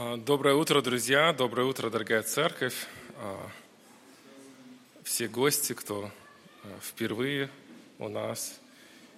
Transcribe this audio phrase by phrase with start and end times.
[0.00, 1.32] А, доброе утро, друзья!
[1.32, 2.86] Доброе утро, дорогая церковь!
[3.16, 3.50] А,
[5.02, 6.12] все гости, кто
[6.62, 7.50] а, впервые
[7.98, 8.60] у нас,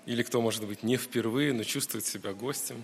[0.06, 2.82] или кто, может быть, не впервые, но чувствует себя гостем,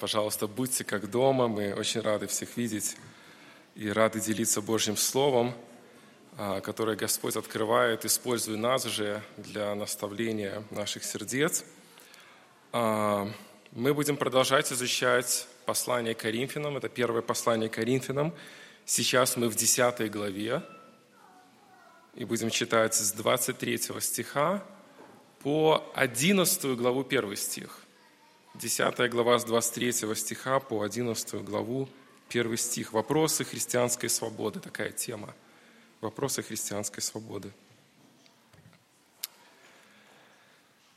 [0.00, 1.46] пожалуйста, будьте как дома.
[1.46, 2.96] Мы очень рады всех видеть
[3.76, 5.54] и рады делиться Божьим Словом,
[6.64, 11.64] которое Господь открывает, используя нас же для наставления наших сердец.
[12.72, 16.76] Мы будем продолжать изучать послание Коринфянам.
[16.76, 18.34] Это первое послание Коринфянам.
[18.84, 20.62] Сейчас мы в 10 главе.
[22.14, 24.62] И будем читать с 23 стиха
[25.42, 27.80] по 11 главу 1 стих.
[28.54, 31.88] 10 глава с 23 стиха по 11 главу
[32.28, 32.92] 1 стих.
[32.92, 34.60] Вопросы христианской свободы.
[34.60, 35.34] Такая тема.
[36.00, 37.50] Вопросы христианской свободы.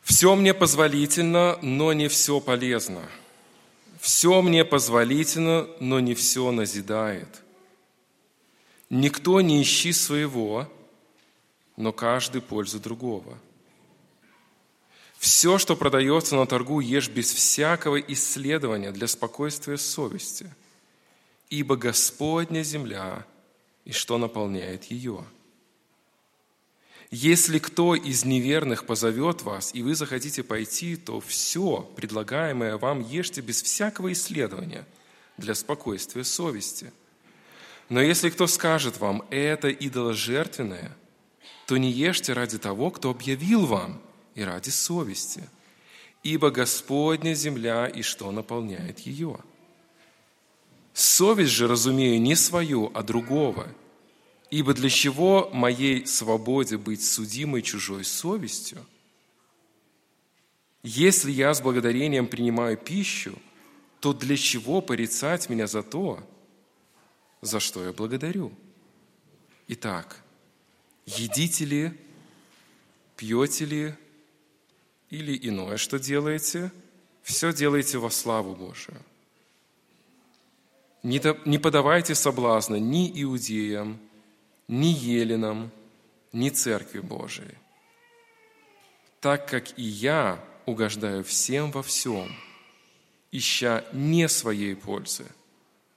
[0.03, 3.01] Все мне позволительно, но не все полезно.
[4.07, 7.43] Все мне позволительно, но не все назидает.
[8.89, 10.71] Никто не ищи своего,
[11.75, 13.37] но каждый пользу другого.
[15.17, 20.55] Все, что продается на торгу, ешь без всякого исследования для спокойствия совести,
[21.49, 23.25] ибо Господня земля
[23.83, 25.25] и что наполняет ее–
[27.09, 33.39] если кто из неверных позовет вас, и вы захотите пойти, то все, предлагаемое вам, ешьте
[33.39, 34.85] без всякого исследования
[35.37, 36.91] для спокойствия совести.
[37.87, 40.97] Но если кто скажет вам, это идоложертвенное,
[41.65, 44.01] то не ешьте ради того, кто объявил вам,
[44.35, 45.49] и ради совести.
[46.23, 49.39] Ибо Господня земля и что наполняет ее.
[50.93, 53.67] Совесть же, разумею, не свою, а другого–
[54.49, 58.85] Ибо для чего моей свободе быть судимой чужой совестью?
[60.83, 63.37] Если я с благодарением принимаю пищу,
[63.99, 66.23] то для чего порицать меня за то,
[67.41, 68.53] за что я благодарю?
[69.67, 70.23] Итак,
[71.05, 71.91] едите ли,
[73.17, 73.95] пьете ли
[75.09, 76.71] или иное, что делаете,
[77.21, 79.01] все делайте во славу Божию.
[81.03, 83.99] Не подавайте соблазна ни иудеям,
[84.67, 85.71] ни Еленам,
[86.33, 87.57] ни Церкви Божией.
[89.19, 92.31] Так как и я угождаю всем во всем,
[93.31, 95.25] ища не своей пользы,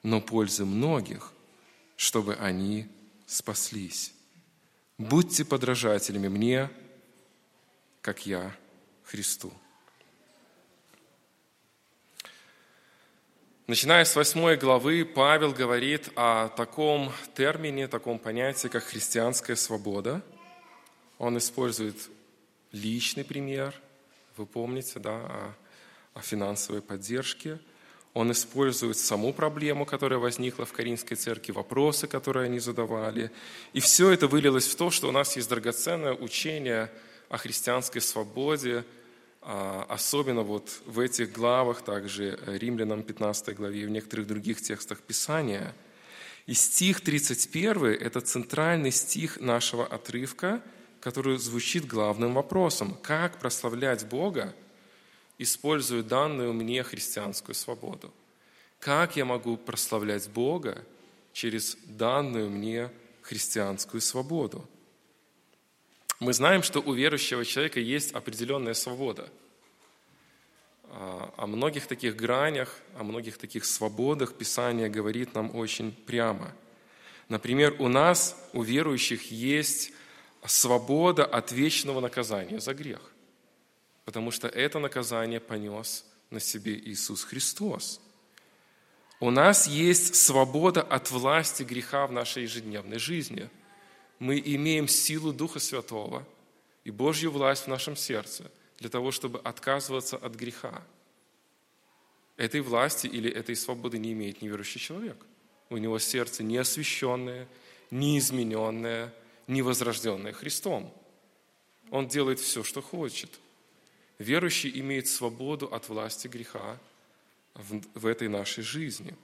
[0.02, 1.32] но пользы многих,
[1.96, 2.88] чтобы они
[3.26, 4.12] спаслись.
[4.98, 6.70] Будьте подражателями мне,
[8.00, 8.54] как я
[9.02, 9.52] Христу.
[13.70, 20.22] Начиная с восьмой главы, Павел говорит о таком термине, таком понятии, как христианская свобода.
[21.18, 21.94] Он использует
[22.72, 23.72] личный пример,
[24.36, 25.54] вы помните, да, о,
[26.14, 27.60] о финансовой поддержке.
[28.12, 33.30] Он использует саму проблему, которая возникла в Каринской церкви, вопросы, которые они задавали.
[33.72, 36.90] И все это вылилось в то, что у нас есть драгоценное учение
[37.28, 38.84] о христианской свободе–
[39.40, 45.74] особенно вот в этих главах, также Римлянам 15 главе и в некоторых других текстах Писания.
[46.46, 50.62] И стих 31– это центральный стих нашего отрывка,
[51.00, 52.96] который звучит главным вопросом.
[53.02, 54.54] Как прославлять Бога,
[55.38, 58.12] используя данную мне христианскую свободу?
[58.78, 60.84] Как я могу прославлять Бога
[61.32, 62.90] через данную мне
[63.22, 64.68] христианскую свободу?
[66.20, 69.30] Мы знаем, что у верующего человека есть определенная свобода.
[70.84, 76.52] А, о многих таких гранях, о многих таких свободах Писание говорит нам очень прямо.
[77.30, 79.92] Например, у нас, у верующих, есть
[80.44, 83.00] свобода от вечного наказания за грех,
[84.04, 87.98] потому что это наказание понес на себе Иисус Христос.
[89.20, 93.48] У нас есть свобода от власти греха в нашей ежедневной жизни–
[94.20, 96.24] мы имеем силу Духа Святого
[96.84, 100.84] и Божью власть в нашем сердце для того, чтобы отказываться от греха.
[102.36, 105.16] Этой власти или этой свободы не имеет неверующий человек.
[105.70, 107.48] У него сердце не освященное,
[107.90, 109.12] не измененное,
[109.46, 110.94] не возрожденное Христом.
[111.90, 113.40] Он делает все, что хочет.
[114.18, 116.78] Верующий имеет свободу от власти греха
[117.54, 119.14] в, в этой нашей жизни.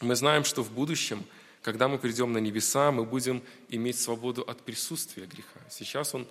[0.00, 1.24] Мы знаем, что в будущем–
[1.62, 5.60] когда мы придем на небеса, мы будем иметь свободу от присутствия греха.
[5.70, 6.26] Сейчас он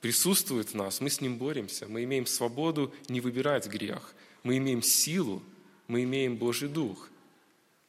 [0.00, 4.82] присутствует в нас, мы с ним боремся, мы имеем свободу не выбирать грех, мы имеем
[4.82, 5.42] силу,
[5.86, 7.08] мы имеем Божий Дух.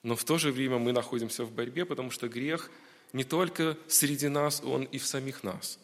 [0.04, 2.70] Но в то же время мы находимся в борьбе, потому что грех
[3.14, 5.80] не только среди нас, он и в самих нас.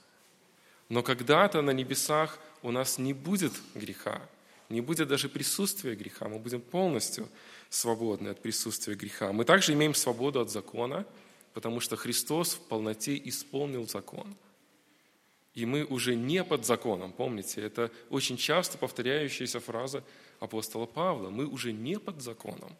[0.90, 4.22] Но когда-то на небесах у нас не будет греха,
[4.70, 7.30] не будет даже присутствия греха, мы будем полностью
[7.70, 9.32] свободны от присутствия греха.
[9.32, 11.06] Мы также имеем свободу от закона,
[11.54, 14.36] потому что Христос в полноте исполнил закон.
[15.54, 20.04] И мы уже не под законом, помните, это очень часто повторяющаяся фраза
[20.40, 21.30] апостола Павла.
[21.30, 22.76] Мы уже не под законом,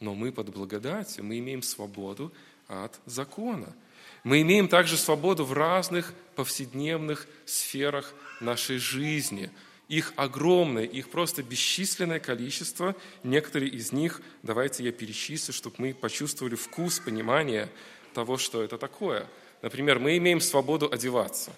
[0.00, 2.32] но мы под благодатью, мы имеем свободу
[2.68, 3.74] от закона.
[4.22, 9.50] Мы имеем также свободу в разных повседневных сферах нашей жизни.
[9.88, 12.96] Их огромное, их просто бесчисленное количество.
[13.22, 17.68] Некоторые из них, давайте я перечислю, чтобы мы почувствовали вкус, понимание
[18.14, 19.28] того, что это такое.
[19.62, 21.52] Например, мы имеем свободу одеваться.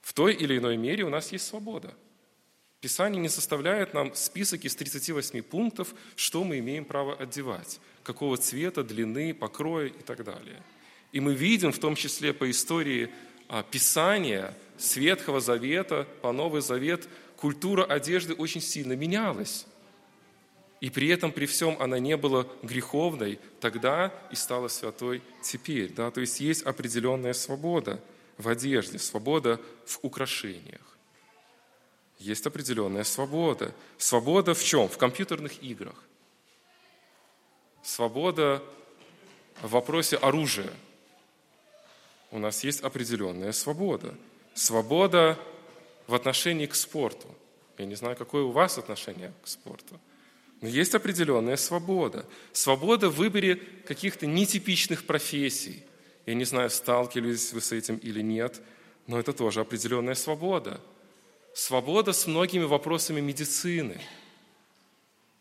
[0.00, 1.94] В той или иной мере у нас есть свобода.
[2.80, 8.82] Писание не составляет нам список из 38 пунктов, что мы имеем право одевать, какого цвета,
[8.82, 10.62] длины, покроя и так далее–
[11.14, 13.08] и мы видим, в том числе по истории
[13.48, 19.66] а, Писания, с Ветхого Завета по Новый Завет, культура одежды очень сильно менялась.
[20.80, 25.92] И при этом, при всем, она не была греховной тогда и стала святой теперь.
[25.92, 26.10] Да?
[26.10, 28.00] То есть есть определенная свобода
[28.36, 30.80] в одежде, свобода в украшениях.
[32.18, 33.74] Есть определенная свобода.
[33.98, 34.88] Свобода в чем?
[34.88, 35.96] В компьютерных играх.
[37.82, 38.62] Свобода
[39.62, 40.72] в вопросе оружия–
[42.34, 44.12] у нас есть определенная свобода.
[44.54, 45.38] Свобода
[46.06, 47.26] в отношении к спорту.
[47.76, 50.00] Я не знаю, какое у вас отношение к спорту.
[50.60, 52.24] Но есть определенная свобода.
[52.52, 55.82] Свобода в выборе каких-то нетипичных профессий.
[56.24, 58.62] Я не знаю, сталкивались вы с этим или нет,
[59.06, 60.80] но это тоже определенная свобода.
[61.52, 64.00] Свобода с многими вопросами медицины.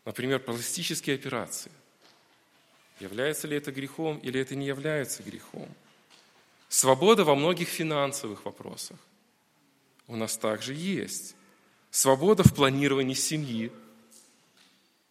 [0.06, 1.72] Например, пластические операции.
[3.00, 5.70] Является ли это грехом или это не является грехом?
[6.74, 8.98] Свобода во многих финансовых вопросах
[10.08, 11.36] у нас также есть.
[11.92, 13.72] Свобода в планировании семьи.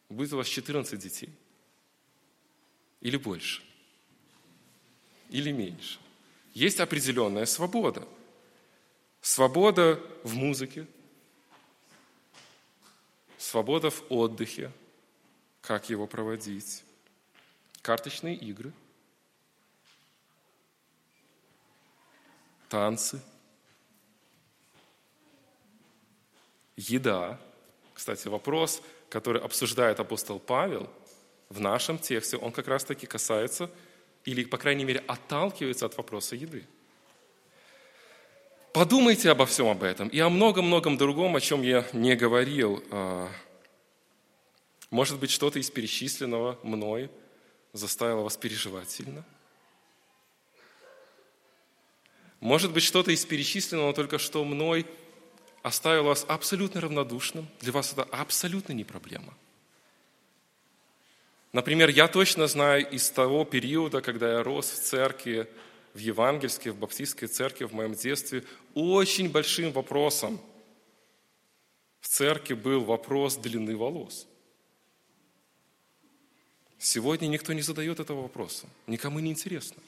[0.09, 1.31] Будет у вас 14 детей.
[3.01, 3.63] Или больше.
[5.31, 6.01] Или меньше.
[6.53, 8.09] Есть определенная свобода.
[9.21, 10.89] Свобода в музыке.
[13.39, 14.73] Свобода в отдыхе.
[15.61, 16.83] Как его проводить.
[17.83, 18.73] Карточные игры–
[22.73, 23.21] танцы,
[26.75, 27.39] еда.
[27.93, 28.81] Кстати, вопрос,
[29.11, 30.89] который обсуждает апостол Павел
[31.51, 33.71] в нашем тексте, он как раз-таки касается,
[34.25, 36.65] или, по крайней мере, отталкивается от вопроса еды.
[38.73, 42.83] Подумайте обо всем об этом и о многом-многом другом, о чем я не говорил.
[42.91, 43.29] А,
[44.89, 47.11] может быть, что-то из перечисленного мной
[47.75, 49.27] заставило вас переживать сильно–
[52.43, 54.85] может быть, что-то из перечисленного только что мной
[55.63, 57.49] оставило вас абсолютно равнодушным.
[57.61, 59.33] Для вас это абсолютно не проблема.
[61.53, 65.49] Например, я точно знаю из того периода, когда я рос в церкви,
[65.95, 68.43] в евангельской, в баптистской церкви в моем детстве,
[68.75, 70.41] очень большим вопросом
[72.01, 74.27] в церкви был вопрос длины волос.
[76.77, 79.81] Сегодня никто не задает этого вопроса, никому не интересно.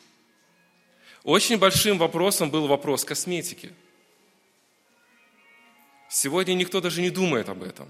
[1.25, 3.73] Очень большим вопросом был вопрос косметики.
[6.11, 7.89] Сегодня никто даже не думает об этом.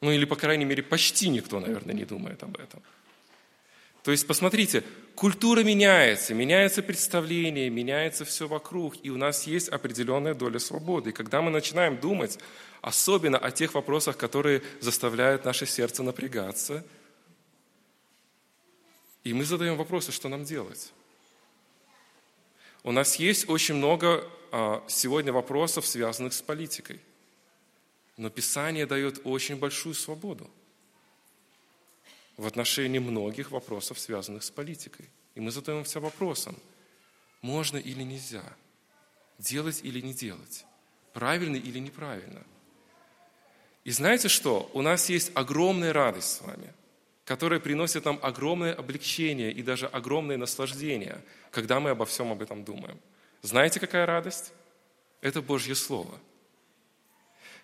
[0.00, 2.82] Ну или, по крайней мере, почти никто, наверное, не думает об этом.
[4.02, 4.82] То есть, посмотрите,
[5.14, 11.10] культура меняется, меняется представление, меняется все вокруг, и у нас есть определенная доля свободы.
[11.10, 12.38] И когда мы начинаем думать,
[12.80, 16.82] особенно о тех вопросах, которые заставляют наше сердце напрягаться,
[19.24, 20.92] и мы задаем вопросы, что нам делать.
[22.88, 27.02] У нас есть очень много а, сегодня вопросов, связанных с политикой.
[28.16, 30.48] Но Писание дает очень большую свободу
[32.38, 35.10] в отношении многих вопросов, связанных с политикой.
[35.34, 36.56] И мы задаемся вопросом,
[37.42, 38.56] можно или нельзя,
[39.38, 40.64] делать или не делать,
[41.12, 42.42] правильно или неправильно.
[43.84, 44.70] И знаете что?
[44.72, 46.72] У нас есть огромная радость с вами–
[47.28, 52.64] которое приносит нам огромное облегчение и даже огромное наслаждение, когда мы обо всем об этом
[52.64, 52.98] думаем.
[53.42, 54.54] Знаете, какая радость?
[55.20, 56.18] Это Божье Слово.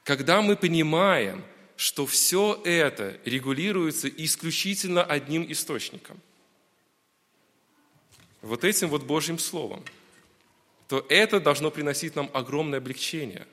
[0.02, 1.42] Когда мы понимаем,
[1.76, 6.20] что все это регулируется исключительно одним источником,
[8.42, 9.82] вот этим вот Божьим Словом,
[10.88, 13.46] то это должно приносить нам огромное облегчение,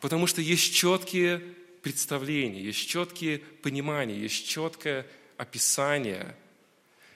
[0.00, 1.40] потому что есть четкие
[1.82, 5.04] представления, есть четкие понимания, есть четкое
[5.42, 6.36] описания.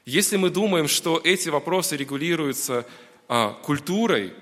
[0.05, 2.87] Если мы думаем, что эти вопросы регулируются
[3.29, 4.35] а, культурой,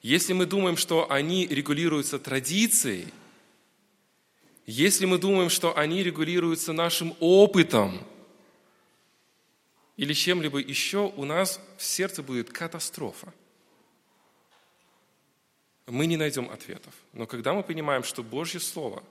[0.00, 3.12] если мы думаем, что они регулируются традицией,
[4.66, 8.00] если мы думаем, что они регулируются нашим опытом
[9.96, 13.34] или чем-либо еще, у нас в сердце будет катастрофа.
[15.86, 16.94] Мы не найдем ответов.
[17.12, 19.02] Но когда мы понимаем, что Божье Слово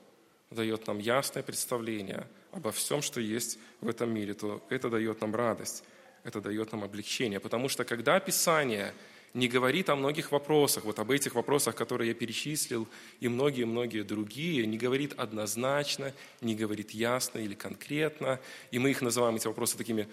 [0.50, 5.36] дает нам ясное представление обо всем, что есть в этом мире, то это дает нам
[5.36, 5.84] радость,
[6.24, 7.39] это дает нам облегчение.
[7.39, 8.94] Потому что когда Писание–
[9.34, 12.88] не говорит о многих вопросах, вот об этих вопросах, которые я перечислил,
[13.20, 18.39] и многие-многие другие, не говорит однозначно, не говорит ясно или конкретно,
[18.72, 20.08] и мы их называем, эти вопросы, такими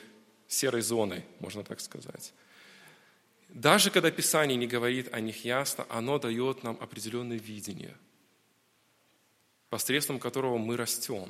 [0.48, 2.32] серой зоной, можно так сказать.
[3.48, 7.96] Даже когда Писание не говорит о них ясно, оно дает нам определенное видение,
[9.70, 11.28] посредством которого мы растем,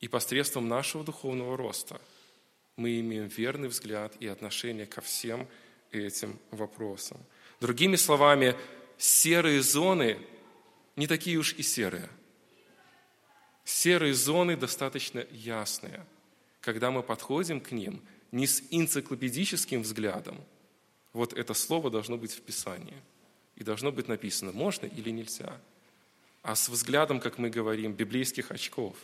[0.00, 2.00] и посредством нашего духовного роста
[2.76, 5.46] мы имеем верный взгляд и отношение ко всем
[5.92, 7.18] этим вопросом.
[7.60, 8.56] Другими словами,
[8.96, 10.18] серые зоны
[10.96, 12.08] не такие уж и серые.
[13.64, 16.06] Серые зоны достаточно ясные,
[16.60, 18.02] когда мы подходим к ним
[18.32, 20.38] не с энциклопедическим взглядом.
[21.12, 22.96] Вот это слово должно быть в Писании.
[23.56, 25.60] И должно быть написано, можно или нельзя.
[26.42, 28.96] А с взглядом, как мы говорим, библейских очков,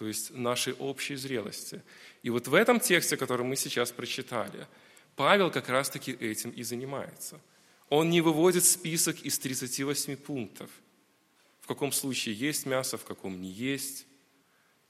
[0.00, 1.80] то есть нашей общей зрелости.
[2.24, 4.66] И вот в этом тексте, который мы сейчас прочитали–
[5.20, 7.38] Павел как раз-таки этим и занимается.
[7.90, 10.70] Он не выводит список из 38 пунктов.
[11.60, 14.06] В каком случае есть мясо, в каком не есть,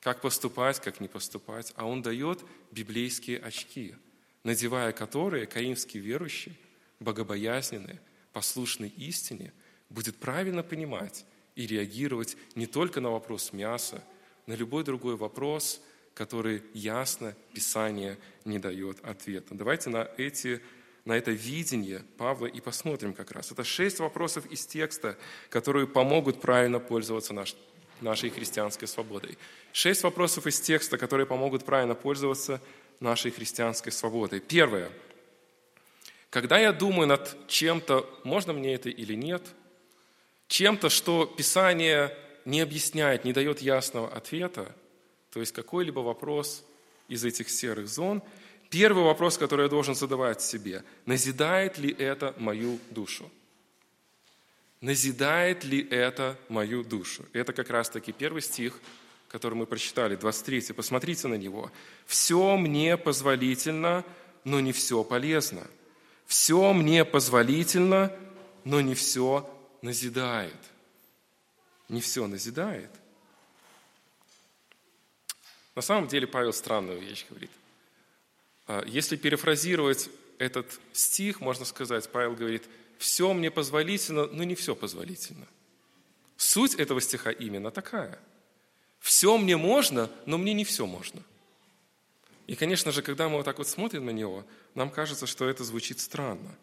[0.00, 1.72] как поступать, как не поступать.
[1.74, 3.96] А он дает библейские очки,
[4.44, 6.56] надевая которые коринфский верующий,
[7.00, 7.98] богобоязненный,
[8.32, 9.52] послушный истине,
[9.88, 11.24] будет правильно понимать
[11.56, 14.04] и реагировать не только на вопрос мяса,
[14.46, 15.80] на любой другой вопрос,
[16.14, 19.54] который ясно Писание не дает ответа.
[19.54, 20.60] Давайте на, эти,
[21.04, 23.52] на это видение Павла и посмотрим как раз.
[23.52, 25.16] Это шесть вопросов из текста,
[25.48, 27.54] которые помогут правильно пользоваться наш,
[28.00, 29.38] нашей христианской свободой.
[29.72, 32.60] Шесть вопросов из текста, которые помогут правильно пользоваться
[32.98, 34.40] нашей христианской свободой.
[34.40, 34.90] Первое.
[36.28, 39.42] Когда я думаю над чем-то, можно мне это или нет,
[40.48, 44.74] чем-то, что Писание не объясняет, не дает ясного ответа,
[45.32, 46.64] то есть какой-либо вопрос
[47.08, 48.22] из этих серых зон,
[48.68, 53.30] первый вопрос, который я должен задавать себе, назидает ли это мою душу?
[54.80, 57.26] Назидает ли это мою душу?
[57.32, 58.80] Это как раз-таки первый стих,
[59.28, 60.72] который мы прочитали, 23.
[60.72, 61.70] Посмотрите на него.
[62.06, 64.04] «Все мне позволительно,
[64.44, 65.66] но не все полезно.
[66.26, 68.12] Все мне позволительно,
[68.64, 69.48] но не все
[69.82, 70.56] назидает».
[71.90, 72.90] Не все назидает.
[75.74, 77.50] На самом деле Павел странную вещь говорит.
[78.68, 82.62] А, если перефразировать этот стих, можно сказать, Павел говорит,
[82.96, 85.48] все мне позволительно, но не все позволительно.
[86.36, 88.20] Суть этого стиха именно такая.
[89.00, 91.24] Все мне можно, но мне не все можно.
[92.46, 95.64] И, конечно же, когда мы вот так вот смотрим на него, нам кажется, что это
[95.64, 96.56] звучит странно.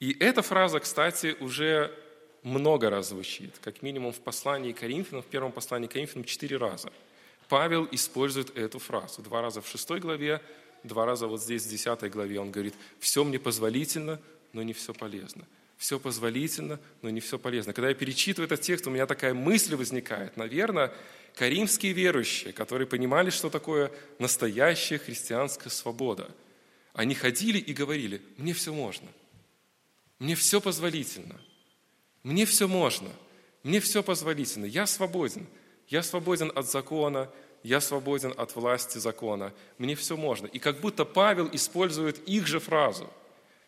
[0.00, 1.98] И эта фраза, кстати, уже
[2.42, 6.92] много раз звучит, как минимум в послании Коринфянам, в первом послании Коринфянам четыре раза–
[7.48, 9.22] Павел использует эту фразу.
[9.22, 10.42] Два раза в шестой главе,
[10.84, 12.40] два раза вот здесь в десятой главе.
[12.40, 14.20] Он говорит, все мне позволительно,
[14.52, 15.44] но не все полезно.
[15.78, 17.72] Все позволительно, но не все полезно.
[17.72, 20.36] Когда я перечитываю этот текст, у меня такая мысль возникает.
[20.36, 20.92] Наверное,
[21.36, 26.30] каримские верующие, которые понимали, что такое настоящая христианская свобода,
[26.92, 29.06] они ходили и говорили, мне все можно,
[30.18, 31.40] мне все позволительно,
[32.22, 33.08] мне все можно,
[33.62, 35.46] мне все позволительно, я свободен–
[35.88, 37.30] я свободен от закона,
[37.62, 40.46] я свободен от власти закона, мне все можно.
[40.46, 43.10] И как будто Павел использует их же фразу,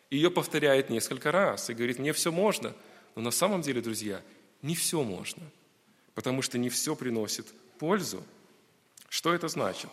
[0.09, 2.73] ее повторяет несколько раз и говорит, мне все можно.
[3.15, 4.21] Но на самом деле, друзья,
[4.61, 5.43] не все можно,
[6.13, 7.47] потому что не все приносит
[7.79, 8.23] пользу.
[9.09, 9.89] Что это значит?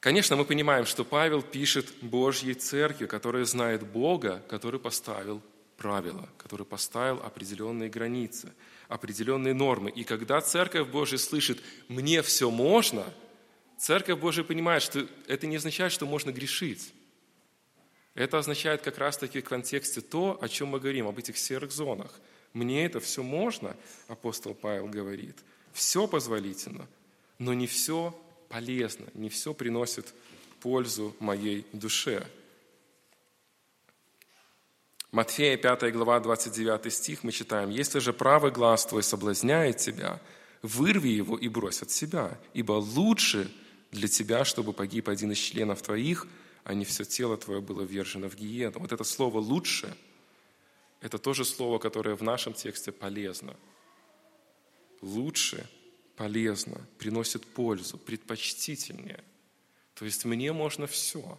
[0.00, 5.42] Конечно, мы понимаем, что Павел пишет Божьей церкви, которая знает Бога, который поставил
[5.78, 8.52] правила, который поставил определенные границы–
[8.88, 9.90] определенные нормы.
[9.90, 13.04] И когда Церковь Божия слышит «мне все можно»,
[13.76, 16.92] Церковь Божия понимает, что это не означает, что можно грешить.
[18.14, 22.12] Это означает как раз-таки в контексте то, о чем мы говорим, об этих серых зонах.
[22.54, 23.76] Мне это все можно,
[24.08, 25.36] апостол Павел говорит.
[25.72, 26.88] Все позволительно,
[27.38, 28.18] но не все
[28.48, 30.12] полезно, не все приносит
[30.60, 32.26] пользу моей душе.
[35.10, 40.20] Матфея 5 глава 29 стих мы читаем, «Если же правый глаз твой соблазняет тебя,
[40.60, 43.50] вырви его и брось от себя, ибо лучше
[43.90, 46.26] для тебя, чтобы погиб один из членов твоих,
[46.62, 48.80] а не все тело твое было вержено в гиену».
[48.80, 49.96] Вот это слово «лучше»–
[51.00, 53.56] это тоже слово, которое в нашем тексте полезно.
[55.00, 55.70] лучше,
[56.16, 59.24] полезно, приносит пользу, предпочтительнее.
[59.94, 61.38] То есть мне можно все.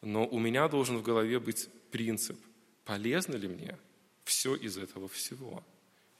[0.00, 2.36] Но у меня должен в голове быть принцип,
[2.84, 3.78] полезно ли мне
[4.24, 5.62] все из этого всего.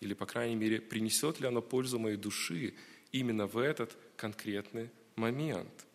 [0.00, 2.74] Или, по крайней мере, принесет ли оно пользу моей души
[3.10, 5.86] именно в этот конкретный момент.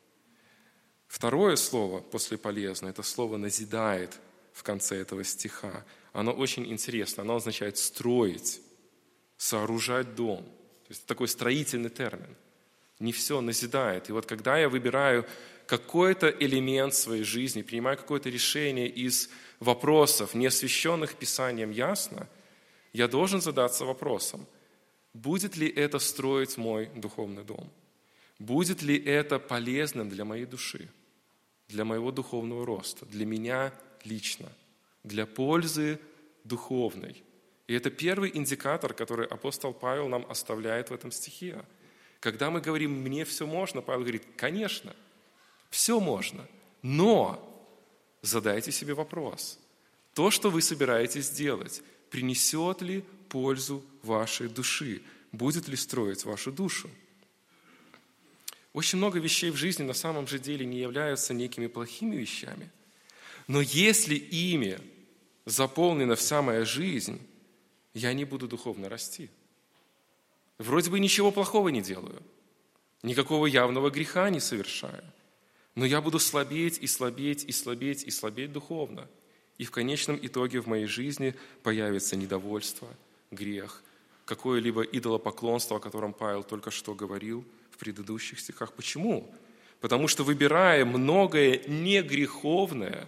[1.07, 4.19] Второе слово после полезно, это слово «назидает»
[4.53, 5.85] в конце этого стиха.
[6.13, 8.61] Оно очень интересно, оно означает «строить»,
[9.37, 10.43] «сооружать дом».
[10.43, 12.35] То есть такой строительный термин.
[12.99, 14.09] Не все назидает.
[14.09, 15.25] И вот когда я выбираю
[15.67, 19.29] какой-то элемент своей жизни, принимаю какое-то решение из
[19.59, 22.27] вопросов, не освященных Писанием ясно,
[22.93, 24.45] я должен задаться вопросом,
[25.13, 27.69] будет ли это строить мой духовный дом?
[28.39, 30.89] Будет ли это полезным для моей души,
[31.67, 33.73] для моего духовного роста, для меня
[34.03, 34.51] лично,
[35.03, 35.99] для пользы
[36.43, 37.23] духовной?
[37.67, 41.65] И это первый индикатор, который апостол Павел нам оставляет в этом стихе.
[42.19, 44.95] Когда мы говорим «мне все можно», Павел говорит «конечно,
[45.69, 46.47] все можно,
[46.81, 47.46] но
[48.27, 49.59] задайте себе вопрос.
[50.13, 55.01] То, что вы собираетесь делать, принесет ли пользу вашей души?
[55.31, 56.89] Будет ли строить вашу душу?
[58.73, 62.69] Очень много вещей в жизни на самом же деле не являются некими плохими вещами.
[63.47, 64.79] Но если ими
[65.45, 67.19] заполнена вся моя жизнь,
[67.93, 69.29] я не буду духовно расти.
[70.57, 72.21] Вроде бы ничего плохого не делаю,
[73.03, 75.03] никакого явного греха не совершаю,
[75.77, 79.07] но я буду слабеть и слабеть и слабеть и слабеть духовно.
[79.59, 82.87] И в конечном итоге в моей жизни появится недовольство,
[83.29, 83.83] грех,
[84.25, 88.73] какое-либо идолопоклонство, о котором Павел только что говорил в предыдущих стихах.
[88.73, 89.31] Почему?
[89.79, 93.07] Потому что выбирая многое не греховное,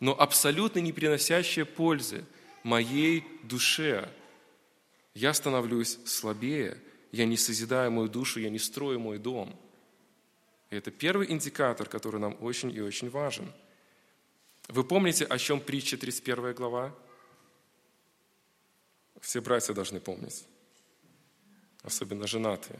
[0.00, 2.24] но абсолютно не приносящее пользы
[2.62, 4.08] моей душе,
[5.12, 6.78] я становлюсь слабее,
[7.12, 9.54] я не созидаю мою душу, я не строю мой дом.
[10.70, 13.52] И это первый индикатор, который нам очень и очень важен.
[14.68, 16.94] Вы помните, о чем притча 31 глава?
[19.20, 20.44] Все братья должны помнить,
[21.82, 22.78] особенно женатые.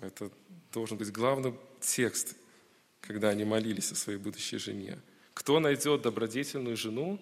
[0.00, 0.30] Это
[0.72, 2.36] должен быть главный текст,
[3.00, 4.98] когда они молились о своей будущей жене.
[5.34, 7.20] Кто найдет добродетельную жену,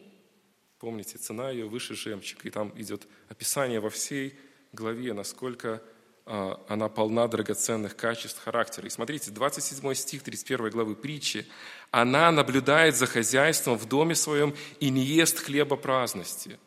[0.79, 2.49] помните, цена ее выше жемчуга.
[2.49, 4.39] И там идет описание во всей
[4.73, 5.83] главе, насколько
[6.31, 8.87] она полна драгоценных качеств характера.
[8.87, 11.45] И смотрите, 27 стих 31 главы притчи.
[11.91, 16.61] «Она наблюдает за хозяйством в доме своем и не ест хлеба праздности».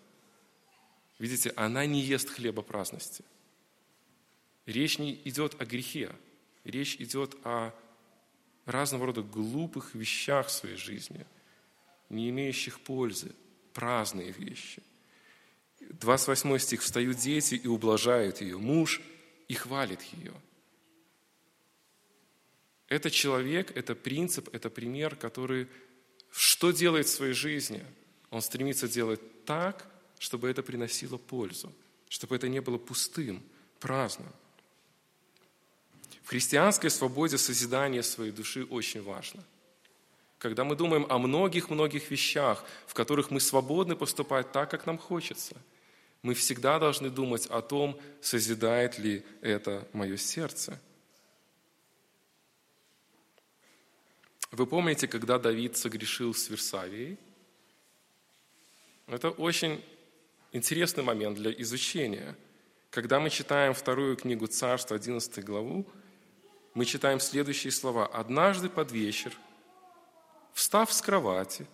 [1.18, 3.24] Видите, она не ест хлеба праздности.
[4.66, 6.12] Речь не идет о грехе.
[6.66, 7.72] Речь идет о
[8.66, 11.26] разного рода глупых вещах в своей жизни,
[12.10, 13.32] не имеющих пользы,
[13.74, 14.84] праздные вещи.
[15.80, 16.82] 28 стих.
[16.82, 18.58] «Встают дети и ублажают ее.
[18.58, 19.02] Муж–
[19.54, 20.34] и хвалит ее.
[22.88, 25.68] Это человек, это принцип, это пример, который
[26.32, 27.86] что делает в своей жизни?
[28.32, 29.86] Он стремится делать так,
[30.18, 31.72] чтобы это приносило пользу,
[32.10, 33.44] чтобы это не было пустым,
[33.80, 34.34] праздным.
[36.24, 39.44] В христианской свободе созидание своей души очень важно.
[40.40, 45.56] Когда мы думаем о многих-многих вещах, в которых мы свободны поступать так, как нам хочется–
[46.24, 50.82] мы всегда должны думать о том, созидает ли это мое сердце.
[54.52, 57.18] Вы помните, когда Давид согрешил с Версавией?
[59.08, 59.84] Это очень
[60.54, 62.38] интересный момент для изучения.
[62.90, 65.86] Когда мы читаем вторую книгу Царства, 11 главу,
[66.74, 68.08] мы читаем следующие слова.
[68.08, 69.36] «Однажды под вечер,
[70.54, 71.68] встав с кровати,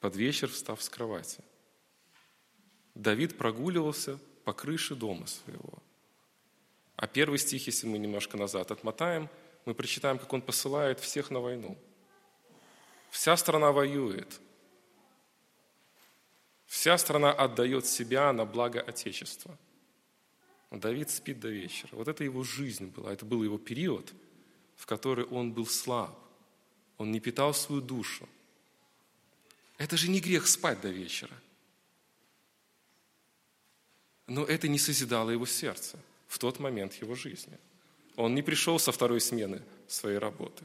[0.00, 1.44] под вечер встав с кровати,
[2.94, 5.82] Давид прогуливался по крыше дома своего.
[6.96, 9.28] А первый стих, если мы немножко назад отмотаем,
[9.64, 11.78] мы прочитаем, как он посылает всех на войну.
[13.10, 14.40] Вся страна воюет.
[16.66, 19.56] Вся страна отдает себя на благо Отечества.
[20.70, 21.90] Давид спит до вечера.
[21.92, 24.12] Вот это его жизнь была, это был его период,
[24.76, 26.18] в который он был слаб.
[26.96, 28.28] Он не питал свою душу.
[29.76, 31.34] Это же не грех спать до вечера–
[34.26, 37.58] но это не созидало его сердце в тот момент его жизни.
[38.16, 40.64] Он не пришел со второй смены своей работы.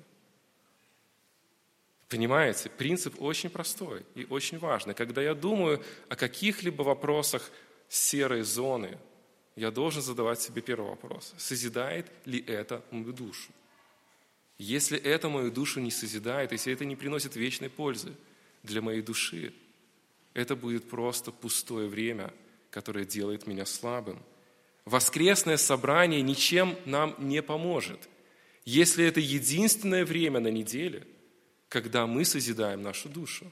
[2.10, 4.94] Понимаете, принцип очень простой и очень важный.
[4.94, 7.52] Когда я думаю о каких-либо вопросах
[7.90, 8.98] серой зоны,
[9.56, 11.34] я должен задавать себе первый вопрос.
[11.38, 13.52] Созидает ли это мою душу?
[14.58, 18.14] Если это мою душу не созидает, если это не приносит вечной пользы
[18.64, 19.54] для моей души,
[20.34, 22.34] это будет просто пустое время–
[22.78, 24.24] которое делает меня слабым.
[24.86, 28.08] Воскресное собрание ничем нам не поможет,
[28.66, 31.08] если это единственное время на неделе,
[31.70, 33.52] когда мы созидаем нашу душу.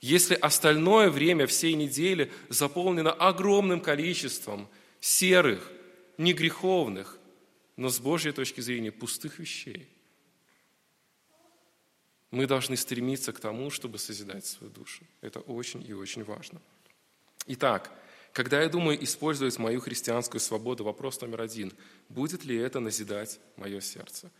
[0.00, 5.70] Если остальное время всей недели заполнено огромным количеством серых,
[6.18, 7.20] негреховных,
[7.76, 9.88] но с Божьей точки зрения пустых вещей,
[12.32, 15.04] мы должны стремиться к тому, чтобы созидать свою душу.
[15.20, 16.60] Это очень и очень важно.
[17.46, 17.92] Итак,
[18.36, 21.72] когда я думаю использовать мою христианскую свободу, вопрос номер один–
[22.10, 24.30] будет ли это назидать мое сердце?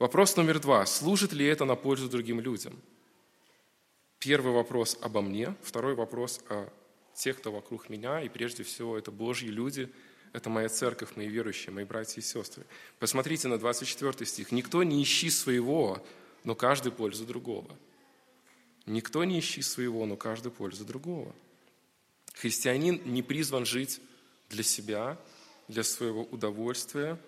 [0.00, 2.76] Вопрос номер два– служит ли это на пользу другим людям?
[4.18, 6.68] Первый вопрос обо мне, второй вопрос о
[7.14, 9.88] тех, кто вокруг меня, и прежде всего это Божьи люди,
[10.32, 12.66] это моя церковь, мои верующие, мои братья и сестры.
[12.98, 14.50] Посмотрите на 24 стих.
[14.50, 16.04] «Никто не ищи своего,
[16.42, 17.70] но каждый пользу другого».
[18.84, 21.32] Никто не ищи своего, но каждый пользу другого.
[22.34, 24.00] Христианин не призван жить
[24.50, 25.18] для себя,
[25.68, 27.18] для своего удовольствия,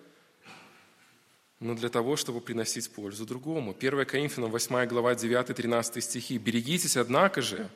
[1.59, 3.75] но для того, чтобы приносить пользу другому.
[3.77, 6.37] 1 Коринфянам 8 глава 9-13 стихи.
[6.37, 7.67] «Берегитесь, однако же,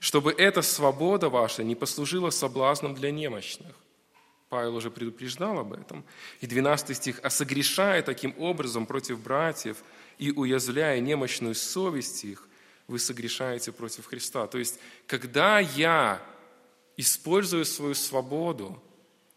[0.00, 3.72] чтобы эта свобода ваша не послужила соблазном для немощных».
[4.48, 6.04] Павел уже предупреждал об этом.
[6.40, 7.20] И 12 стих.
[7.22, 9.76] «А согрешая таким образом против братьев
[10.18, 12.48] и уязвляя немощную совесть их,
[12.88, 14.48] вы согрешаете против Христа».
[14.48, 16.20] То есть, когда я
[17.00, 18.82] используя свою свободу,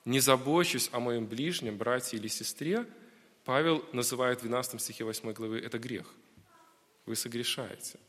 [0.05, 2.85] не забочусь о моем ближнем, брате или сестре,
[3.45, 6.05] Павел называет в 12 стихе 8 главы это грех.
[7.05, 7.99] Вы согрешаете.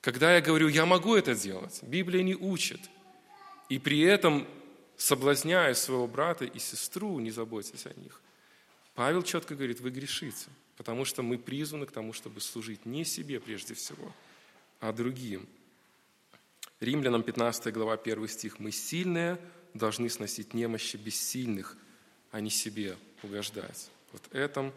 [0.00, 2.80] Когда я говорю, я могу это делать, Библия не учит,
[3.68, 4.46] и при этом
[4.96, 8.20] соблазняя своего брата и сестру, не заботясь о них,
[8.94, 13.40] Павел четко говорит, вы грешите, потому что мы призваны к тому, чтобы служить не себе
[13.40, 14.12] прежде всего,
[14.80, 15.46] а другим–
[16.80, 18.58] Римлянам 15 глава 1 стих.
[18.58, 19.38] «Мы сильные
[19.74, 21.76] должны сносить немощи бессильных,
[22.30, 23.90] а не себе угождать».
[24.12, 24.72] Вот этом,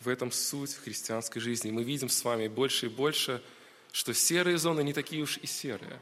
[0.00, 1.70] в этом суть христианской жизни.
[1.70, 3.42] Мы видим с вами больше и больше,
[3.90, 5.98] что серые зоны не такие уж и серые.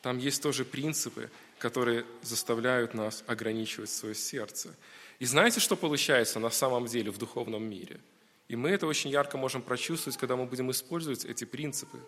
[0.00, 4.74] Там есть тоже принципы, которые заставляют нас ограничивать свое сердце.
[5.18, 8.00] И знаете, что получается на самом деле в духовном мире?
[8.48, 12.00] И мы это очень ярко можем прочувствовать, когда мы будем использовать эти принципы.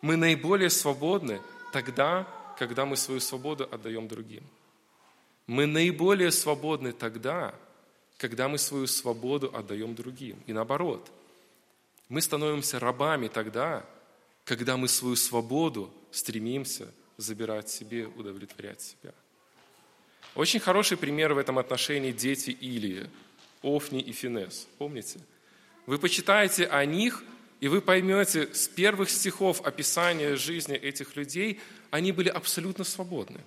[0.00, 4.44] Мы наиболее свободны, тогда, когда мы свою свободу отдаем другим.
[5.46, 7.54] Мы наиболее свободны тогда,
[8.18, 10.40] когда мы свою свободу отдаем другим.
[10.46, 11.10] И наоборот,
[12.08, 13.84] мы становимся рабами тогда,
[14.44, 19.12] когда мы свою свободу стремимся забирать себе, удовлетворять себя.
[20.34, 23.10] Очень хороший пример в этом отношении дети Илии,
[23.62, 24.68] Офни и Финес.
[24.78, 25.20] Помните?
[25.86, 27.24] Вы почитаете о них–
[27.62, 31.60] и вы поймете, с первых стихов описания жизни этих людей,
[31.92, 33.40] они были абсолютно свободны.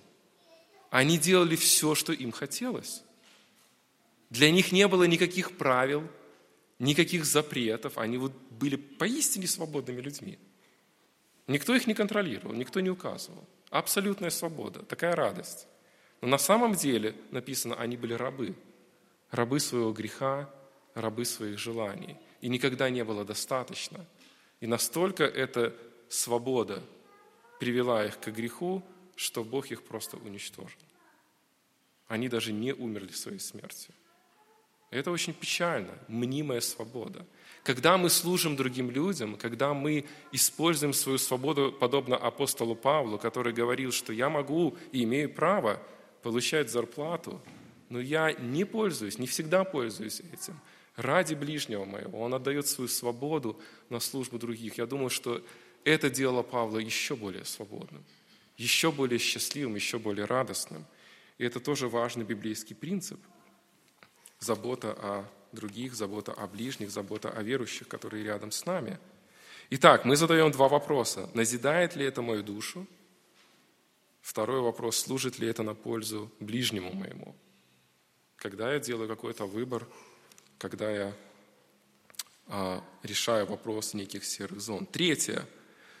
[0.88, 3.02] Они делали все, что им хотелось.
[4.30, 6.08] Для них не было никаких правил,
[6.78, 7.98] никаких запретов.
[7.98, 10.38] Они вот были поистине свободными людьми.
[11.46, 13.46] Никто их не контролировал, никто не указывал.
[13.68, 15.66] Абсолютная свобода, такая радость.
[16.22, 18.54] Но на самом деле написано, они были рабы.
[19.30, 20.48] Рабы своего греха,
[20.94, 24.06] рабы своих желаний и никогда не было достаточно.
[24.60, 25.74] И настолько эта
[26.08, 26.80] свобода
[27.58, 28.84] привела их к греху,
[29.16, 30.78] что Бог их просто уничтожил.
[32.06, 33.92] Они даже не умерли своей смертью.
[34.92, 37.26] Это очень печально, мнимая свобода.
[37.64, 43.90] Когда мы служим другим людям, когда мы используем свою свободу, подобно апостолу Павлу, который говорил,
[43.90, 45.82] что я могу и имею право
[46.22, 47.42] получать зарплату,
[47.88, 50.60] но я не пользуюсь, не всегда пользуюсь этим–
[50.96, 52.20] ради ближнего моего.
[52.20, 54.78] Он отдает свою свободу на службу других.
[54.78, 55.44] Я думаю, что
[55.84, 58.04] это делало Павла еще более свободным,
[58.56, 60.84] еще более счастливым, еще более радостным.
[61.38, 63.20] И это тоже важный библейский принцип.
[64.40, 68.98] Забота о других, забота о ближних, забота о верующих, которые рядом с нами.
[69.70, 71.28] Итак, мы задаем два вопроса.
[71.34, 72.86] Назидает ли это мою душу?
[74.22, 77.36] Второй вопрос, служит ли это на пользу ближнему моему?
[78.36, 79.86] Когда я делаю какой-то выбор,
[80.58, 81.12] когда я
[82.48, 84.86] а, решаю вопрос неких серых зон.
[84.86, 85.46] Третье.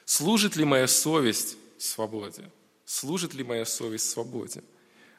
[0.04, 2.50] Служит ли моя совесть свободе?
[2.84, 4.62] Служит ли моя совесть свободе?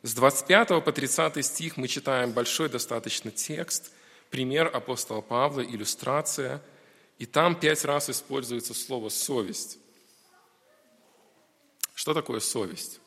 [0.04, 3.92] С 25 по 30 стих мы читаем большой достаточно текст,
[4.30, 6.62] пример апостола Павла, иллюстрация,
[7.18, 9.80] и там пять раз используется слово «совесть».
[11.94, 13.02] Что такое совесть?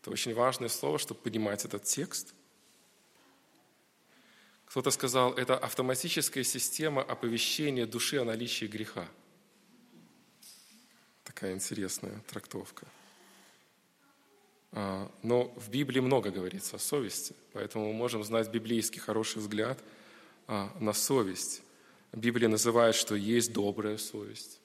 [0.00, 2.32] Это очень важное слово, чтобы понимать этот текст.
[4.68, 9.08] Кто-то сказал, это автоматическая система оповещения души о наличии греха.
[11.24, 12.86] Такая интересная трактовка.
[14.72, 19.82] А, но в Библии много говорится о совести, поэтому мы можем знать библейский хороший взгляд
[20.46, 21.62] а, на совесть.
[22.12, 24.60] Библия называет, что есть добрая совесть.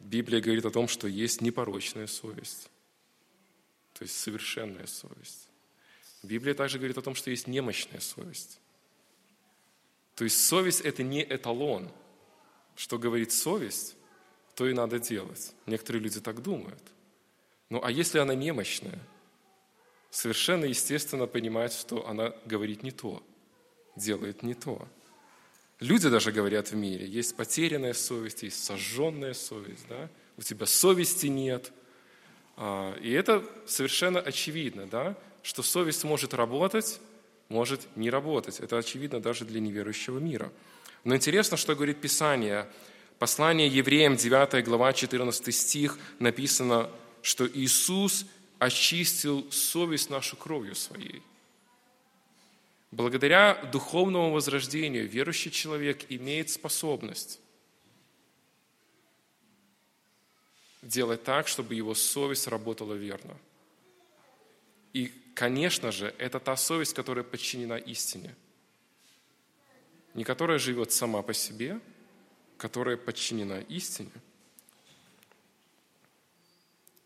[0.00, 2.70] Библия говорит о том, что есть непорочная совесть,
[3.92, 5.47] то есть совершенная совесть.
[6.22, 8.60] Библия также говорит о том, что есть немощная совесть.
[10.14, 11.90] То есть совесть– это не эталон.
[12.74, 13.96] Что говорит совесть,
[14.54, 15.54] то и надо делать.
[15.66, 16.82] Некоторые люди так думают.
[17.70, 18.98] Ну а если она немощная,
[20.10, 23.22] совершенно естественно понимать, что она говорит не то,
[23.96, 24.88] делает не то.
[25.80, 30.10] Люди даже говорят в мире, есть потерянная совесть, есть сожженная совесть, да?
[30.36, 31.72] у тебя совести нет.
[32.56, 35.16] А, и это совершенно очевидно, да?
[35.42, 37.00] Что совесть может работать,
[37.48, 38.60] может не работать.
[38.60, 40.52] Это очевидно даже для неверующего мира.
[41.04, 42.68] Но интересно, что говорит Писание.
[43.18, 46.90] Послание евреям, 9 глава, 14 стих, написано,
[47.22, 48.26] что Иисус
[48.58, 51.22] очистил совесть нашу кровью своей.
[52.90, 57.40] Благодаря духовному возрождению верующий человек имеет способность
[60.82, 63.36] делать так, чтобы его совесть работала верно.
[64.92, 68.34] И, конечно же, это та совесть, которая подчинена истине.
[70.14, 71.80] Не которая живет сама по себе,
[72.56, 74.12] которая подчинена истине–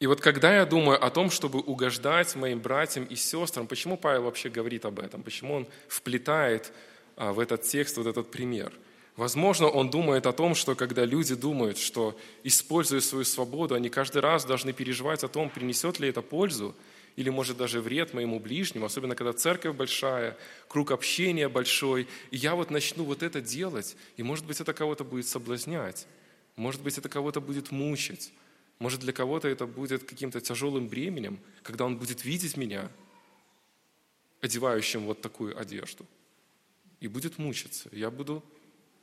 [0.03, 4.25] и вот когда я думаю о том, чтобы угождать моим братьям и сестрам, почему Павел
[4.25, 5.23] вообще говорит об этом?
[5.23, 6.73] Почему он вплетает
[7.15, 8.73] а, в этот текст вот этот пример?
[9.15, 14.23] Возможно, он думает о том, что когда люди думают, что используя свою свободу, они каждый
[14.23, 16.75] раз должны переживать о том, принесет ли это пользу
[17.17, 20.37] или, может, даже вред моему ближнему, особенно когда церковь большая,
[20.69, 25.05] круг общения большой, и я вот начну вот это делать, и, может быть, это кого-то
[25.05, 26.07] будет соблазнять,
[26.57, 28.33] может быть, это кого-то будет мучить,
[28.79, 32.91] может, для кого-то это будет каким-то тяжелым бременем, когда он будет видеть меня,
[34.41, 36.07] одевающим вот такую одежду,
[37.01, 37.89] и будет мучиться.
[37.93, 38.43] Я буду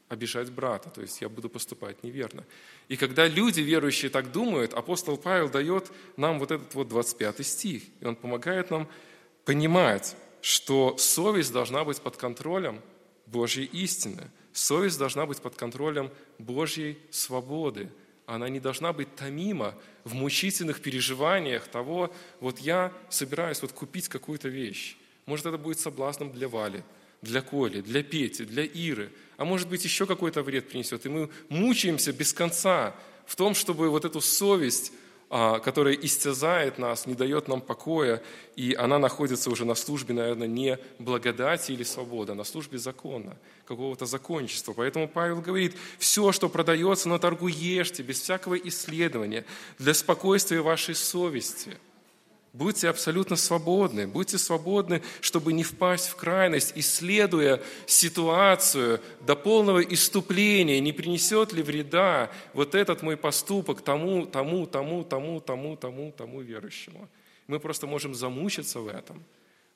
[0.09, 2.43] обижать брата, то есть я буду поступать неверно.
[2.87, 7.83] И когда люди, верующие, так думают, апостол Павел дает нам вот этот вот 25 стих,
[8.01, 8.87] и он помогает нам
[9.45, 12.81] понимать, что совесть должна быть под контролем
[13.27, 17.89] Божьей истины, совесть должна быть под контролем Божьей свободы,
[18.25, 24.49] она не должна быть томима в мучительных переживаниях того, вот я собираюсь вот купить какую-то
[24.49, 24.97] вещь.
[25.25, 26.83] Может, это будет соблазном для Вали,
[27.21, 31.05] для Коли, для Пети, для Иры, а может быть, еще какой-то вред принесет.
[31.05, 32.93] И мы мучаемся без конца
[33.25, 34.91] в том, чтобы вот эту совесть
[35.31, 38.23] а, которая истязает нас, не дает нам покоя,
[38.55, 43.37] и она находится уже на службе, наверное, не благодати или свободы, а на службе закона,
[43.65, 44.73] какого-то законничества.
[44.73, 49.45] Поэтому Павел говорит, все, что продается на торгу, ешьте, без всякого исследования,
[49.77, 51.77] для спокойствия вашей совести–
[52.51, 60.79] Будьте абсолютно свободны, будьте свободны, чтобы не впасть в крайность, исследуя ситуацию до полного иступления,
[60.79, 66.41] не принесет ли вреда вот этот мой поступок тому, тому, тому, тому, тому, тому, тому
[66.41, 67.07] верующему.
[67.45, 69.23] Мы просто можем замучиться в этом,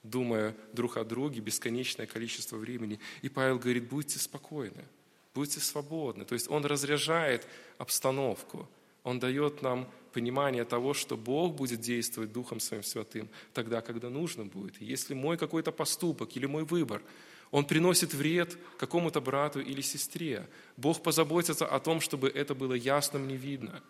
[0.01, 2.99] думая друг о друге бесконечное количество времени.
[3.21, 4.83] И Павел говорит, будьте спокойны,
[5.35, 6.25] будьте свободны.
[6.25, 8.67] То есть он разряжает обстановку,
[9.03, 14.45] он дает нам понимание того, что Бог будет действовать Духом Своим Святым тогда, когда нужно
[14.45, 14.79] будет.
[14.81, 17.01] Если мой какой-то поступок или мой выбор,
[17.51, 23.19] он приносит вред какому-то брату или сестре, Бог позаботится о том, чтобы это было ясно
[23.19, 23.81] мне видно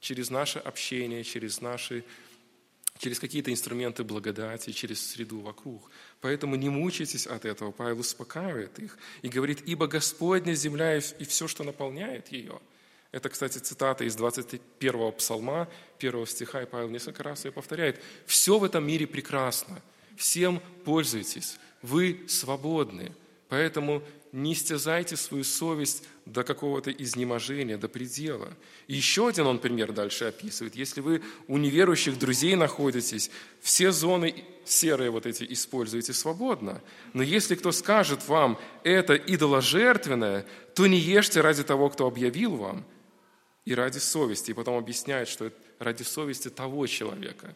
[0.00, 2.04] через наше общение, через наши
[2.98, 5.90] через какие-то инструменты благодати, через среду вокруг.
[6.20, 7.72] Поэтому не мучайтесь от этого.
[7.72, 12.60] Павел успокаивает их и говорит, «Ибо Господня земля и все, что наполняет ее».
[13.12, 18.00] Это, кстати, цитата из 21-го псалма, первого стиха, и Павел несколько раз ее повторяет.
[18.26, 19.82] «Все в этом мире прекрасно,
[20.16, 23.12] всем пользуйтесь, вы свободны,
[23.48, 28.48] поэтому не стязайте свою совесть до какого-то изнеможения, до предела.
[28.86, 30.74] И еще один он пример дальше описывает.
[30.74, 36.80] Если вы у неверующих друзей находитесь, все зоны серые вот эти используете свободно.
[37.12, 42.86] Но если кто скажет вам, это идоложертвенное, то не ешьте ради того, кто объявил вам,
[43.64, 44.50] и ради совести.
[44.50, 47.54] И потом объясняет, что это ради совести того человека,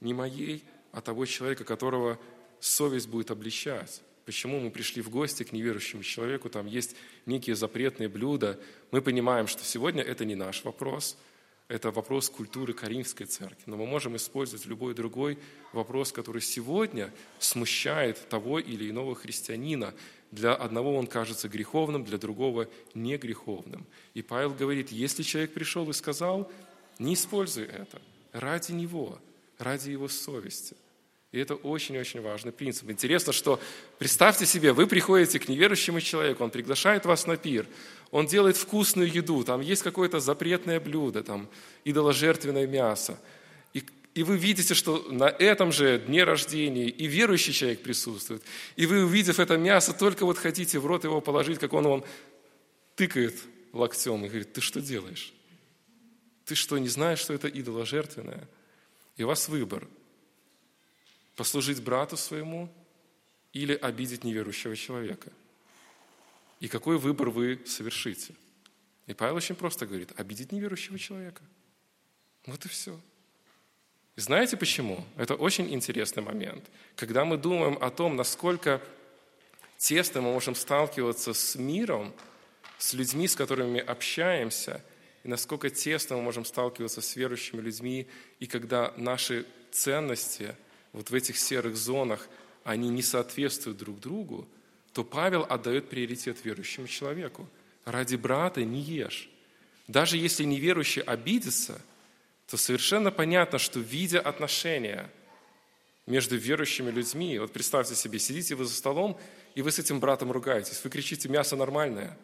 [0.00, 2.18] не моей, а того человека, которого
[2.60, 4.02] совесть будет обличать.
[4.24, 8.58] Почему мы пришли в гости к неверующему человеку, там есть некие запретные блюда.
[8.90, 11.16] Мы понимаем, что сегодня это не наш вопрос,
[11.68, 13.64] это вопрос культуры Каримской церкви.
[13.66, 15.38] Но мы можем использовать любой другой
[15.72, 19.94] вопрос, который сегодня смущает того или иного христианина,
[20.30, 23.86] для одного он кажется греховным, для другого не греховным.
[24.14, 26.50] И Павел говорит, если человек пришел и сказал,
[26.98, 28.00] не используй это.
[28.32, 29.18] ради Него,
[29.58, 30.76] ради Его совести.
[31.36, 32.88] И это очень-очень важный принцип.
[32.88, 33.60] Интересно, что
[33.98, 37.66] представьте себе, вы приходите к неверующему человеку, он приглашает вас на пир,
[38.10, 41.46] он делает вкусную еду, там есть какое-то запретное блюдо, там
[41.84, 43.20] идоложертвенное мясо.
[43.74, 48.42] И, и вы видите, что на этом же дне рождения и верующий человек присутствует.
[48.76, 52.04] И вы, увидев это мясо, только вот хотите в рот его положить, как он вам
[52.94, 53.34] тыкает
[53.74, 55.34] локтем и говорит, ты что делаешь?
[56.46, 58.48] Ты что, не знаешь, что это идоложертвенное?
[59.18, 59.86] И у вас выбор–
[61.36, 62.72] послужить брату своему
[63.52, 65.30] или обидеть неверующего человека.
[66.58, 68.34] И какой выбор вы совершите?
[69.06, 71.42] И Павел очень просто говорит, обидеть неверующего человека.
[72.46, 72.98] Вот и все.
[74.16, 75.04] И знаете почему?
[75.16, 76.64] Это очень интересный момент.
[76.96, 78.80] Когда мы думаем о том, насколько
[79.76, 82.14] тесно мы можем сталкиваться с миром,
[82.78, 84.82] с людьми, с которыми мы общаемся,
[85.22, 90.56] и насколько тесно мы можем сталкиваться с верующими людьми, и когда наши ценности–
[90.96, 92.26] вот в этих серых зонах
[92.64, 94.48] они не соответствуют друг другу,
[94.94, 97.46] то Павел отдает приоритет верующему человеку.
[97.84, 99.28] Ради брата не ешь.
[99.88, 101.82] Даже если неверующий обидится,
[102.48, 105.10] то совершенно понятно, что видя отношения
[106.06, 109.20] между верующими людьми, вот представьте себе, сидите вы за столом,
[109.54, 110.80] и вы с этим братом ругаетесь.
[110.82, 112.16] Вы кричите, мясо нормальное,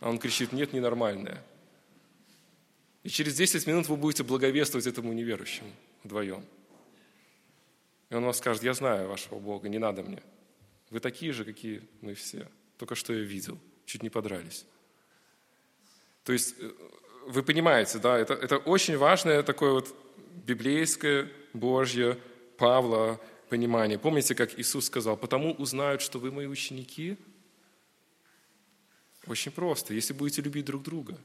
[0.00, 1.44] а он кричит, нет, ненормальное.
[3.04, 5.70] И через 10 минут вы будете благовествовать этому неверующему
[6.02, 6.44] вдвоем.
[8.10, 10.22] И он вам скажет, я знаю вашего Бога, не надо мне.
[10.90, 12.48] Вы такие же, какие мы все.
[12.78, 14.64] Только что я видел, чуть не подрались.
[16.24, 16.70] То есть э,
[17.26, 19.94] вы понимаете, да, это, это очень важное такое вот
[20.46, 22.18] библейское, Божье,
[22.58, 23.98] Павла понимание.
[23.98, 27.16] Помните, как Иисус сказал, потому узнают, что вы мои ученики?
[29.26, 31.18] Очень просто, если будете любить друг друга.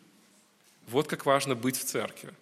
[0.87, 2.33] Вот как важно быть в церкви.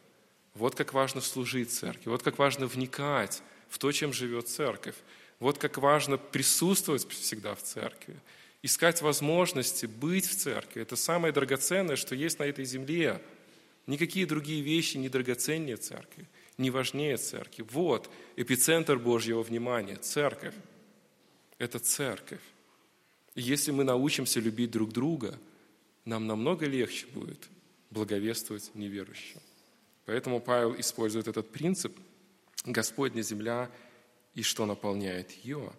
[0.54, 2.10] Вот как важно служить церкви.
[2.10, 4.96] Вот как важно вникать в то, чем живет церковь.
[5.40, 8.18] Вот как важно присутствовать всегда в церкви,
[8.62, 10.82] искать возможности быть в церкви.
[10.82, 13.22] Это самое драгоценное, что есть на этой земле.
[13.88, 16.28] Никакие другие вещи не драгоценнее церкви,
[16.58, 17.66] не важнее церкви.
[17.72, 20.56] Вот эпицентр Божьего внимания– церковь.
[21.58, 22.42] Это церковь.
[23.36, 25.40] И если мы научимся любить друг друга,
[26.06, 27.48] нам намного легче будет
[27.92, 29.40] благовествовать неверующим.
[30.06, 31.98] Поэтому Павел использует этот принцип–
[32.65, 33.72] Господня земля
[34.36, 35.72] и что наполняет ее.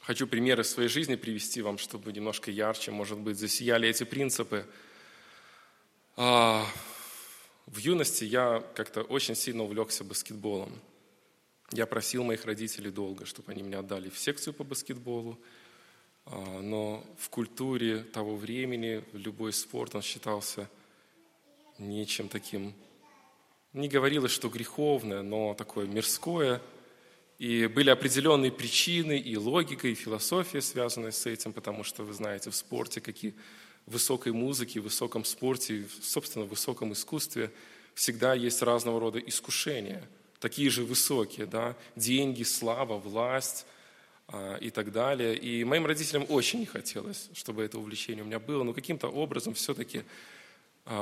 [0.00, 4.64] Хочу примеры своей жизни привести вам, чтобы немножко ярче, может быть, засияли эти принципы.
[6.16, 6.64] А,
[7.66, 10.72] в юности я как-то очень сильно увлекся баскетболом.
[11.72, 15.36] Я просил моих родителей долго, чтобы они меня отдали в секцию по баскетболу,
[16.26, 20.70] а, но в культуре того времени любой спорт, он считался–
[21.78, 22.74] нечем таким,
[23.72, 26.60] не говорилось, что греховное, но такое мирское.
[27.38, 32.50] И были определенные причины и логика, и философия, связанная с этим, потому что вы знаете
[32.50, 33.34] в спорте, какие
[33.84, 37.52] высокой музыке, в высоком спорте, собственно, в высоком искусстве
[37.94, 40.08] всегда есть разного рода искушения,
[40.40, 43.66] такие же высокие, да, деньги, слава, власть
[44.28, 45.36] а, и так далее.
[45.36, 49.54] И моим родителям очень не хотелось, чтобы это увлечение у меня было, но каким-то образом
[49.54, 50.02] все-таки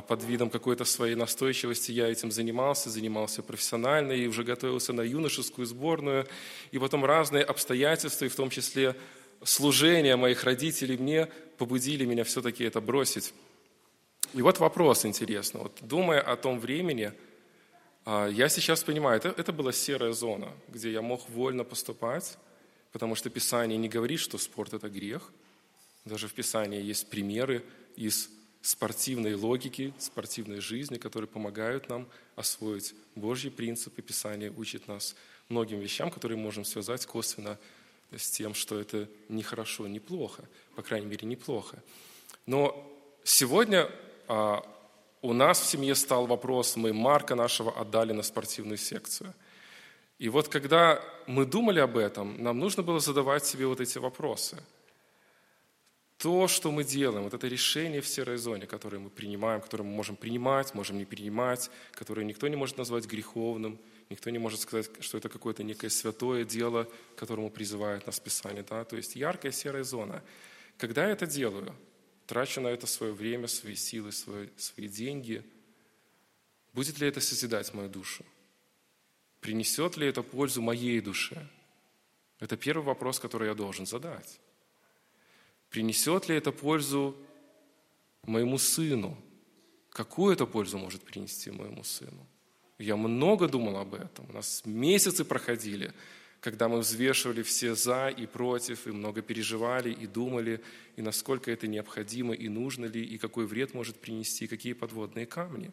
[0.09, 5.67] под видом какой-то своей настойчивости я этим занимался, занимался профессионально и уже готовился на юношескую
[5.67, 6.27] сборную.
[6.73, 8.97] И потом разные обстоятельства, и в том числе
[9.43, 13.35] служение моих родителей мне побудили меня все-таки это бросить.
[14.33, 15.61] И вот вопрос интересный.
[15.61, 17.13] Вот думая о том времени,
[18.05, 22.39] а, я сейчас понимаю, это, это была серая зона, где я мог вольно поступать,
[22.91, 25.31] потому что Писание не говорит, что спорт– это грех.
[26.05, 27.65] Даже в Писании есть примеры
[27.97, 28.31] из
[28.65, 34.01] спортивной логики, спортивной жизни, которые помогают нам освоить Божьи принципы.
[34.01, 35.15] Писание учит нас
[35.51, 37.59] многим вещам, которые можем связать косвенно
[38.11, 40.45] с тем, что это не хорошо, не плохо,
[40.77, 41.83] по крайней мере, неплохо.
[42.47, 42.91] Но
[43.23, 43.91] сегодня
[44.29, 44.65] а,
[45.21, 49.35] у нас в семье стал вопрос, мы Марка нашего отдали на спортивную секцию.
[50.19, 54.57] И вот когда мы думали об этом, нам нужно было задавать себе вот эти вопросы–
[56.25, 59.91] то, что мы делаем, вот это решение в серой зоне, которое мы принимаем, которое мы
[59.91, 64.91] можем принимать, можем не принимать, которое никто не может назвать греховным, никто не может сказать,
[65.01, 68.65] что это какое-то некое святое дело, к которому призывает нас Писание.
[68.67, 68.85] Да?
[68.85, 70.23] То есть яркая серая зона.
[70.79, 71.77] Когда я это делаю,
[72.27, 75.45] трачу на это свое время, свои силы, свои, свои деньги,
[76.73, 78.25] будет ли это созидать мою душу?
[79.41, 81.47] Принесет ли это пользу моей душе?
[82.41, 84.41] Это первый вопрос, который я должен задать.
[85.75, 87.17] Принесет ли это пользу
[88.23, 89.19] моему сыну,
[89.91, 92.29] какую это пользу может принести моему сыну.
[92.79, 94.25] Я много думал об этом.
[94.31, 95.93] У нас месяцы проходили,
[96.39, 100.61] когда мы взвешивали все за и против, и много переживали, и думали,
[100.95, 105.73] и насколько это необходимо, и нужно ли, и какой вред может принести, какие подводные камни.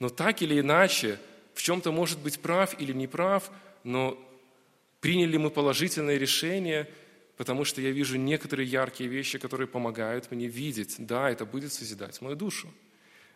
[0.00, 1.20] Но так или иначе,
[1.54, 3.52] в чем-то может быть прав или не прав,
[3.84, 4.18] но
[5.00, 6.90] приняли мы положительное решение,
[7.36, 12.20] потому что я вижу некоторые яркие вещи, которые помогают мне видеть, да, это будет созидать
[12.20, 12.72] мою душу.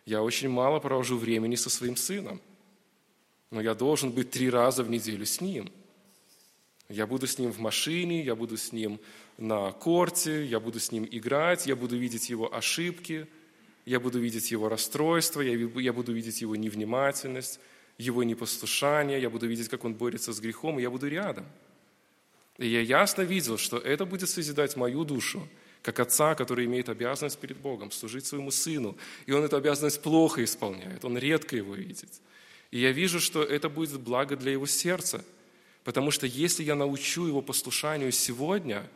[0.05, 2.39] Я очень мало провожу времени со своим сыном,
[3.51, 5.69] но я должен быть три раза в неделю с ним.
[6.89, 8.99] Я буду с ним в машине, я буду с ним
[9.37, 13.27] на корте, я буду с ним играть, я буду видеть его ошибки,
[13.85, 17.59] я буду видеть его расстройство, я буду видеть его невнимательность,
[17.97, 21.45] его непослушание, я буду видеть, как он борется с грехом, и я буду рядом.
[22.57, 25.47] И я ясно видел, что это будет созидать мою душу,
[25.83, 28.97] как отца, который имеет обязанность перед Богом служить своему сыну.
[29.25, 32.09] И он эту обязанность плохо исполняет, он редко его видит.
[32.71, 35.23] И я вижу, что это будет благо для его сердца,
[35.83, 38.89] потому что если я научу его послушанию сегодня,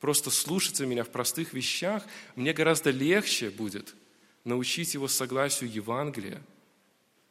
[0.00, 2.02] просто слушаться меня в простых вещах,
[2.34, 3.94] мне гораздо легче будет
[4.44, 6.42] научить его согласию Евангелия,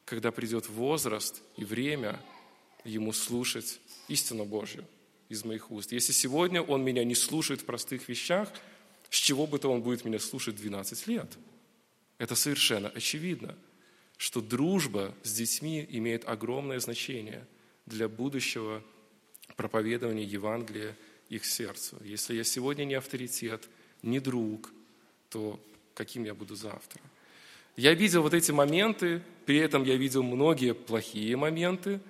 [0.04, 2.18] когда придет возраст и время
[2.84, 4.86] ему слушать истину Божью
[5.32, 5.92] из моих уст.
[5.92, 8.48] Если сегодня он меня не слушает в простых вещах,
[9.08, 11.38] с чего бы то он будет меня слушать 12 лет?
[12.18, 13.56] Это совершенно очевидно,
[14.16, 17.46] что дружба с детьми имеет огромное значение
[17.86, 18.82] для будущего
[19.56, 20.96] проповедования Евангелия
[21.28, 21.96] их сердцу.
[22.04, 23.68] Если я сегодня не авторитет,
[24.02, 24.70] не друг,
[25.30, 25.58] то
[25.94, 27.00] каким я буду завтра?
[27.76, 32.00] Я видел вот эти моменты, при этом я видел многие плохие моменты,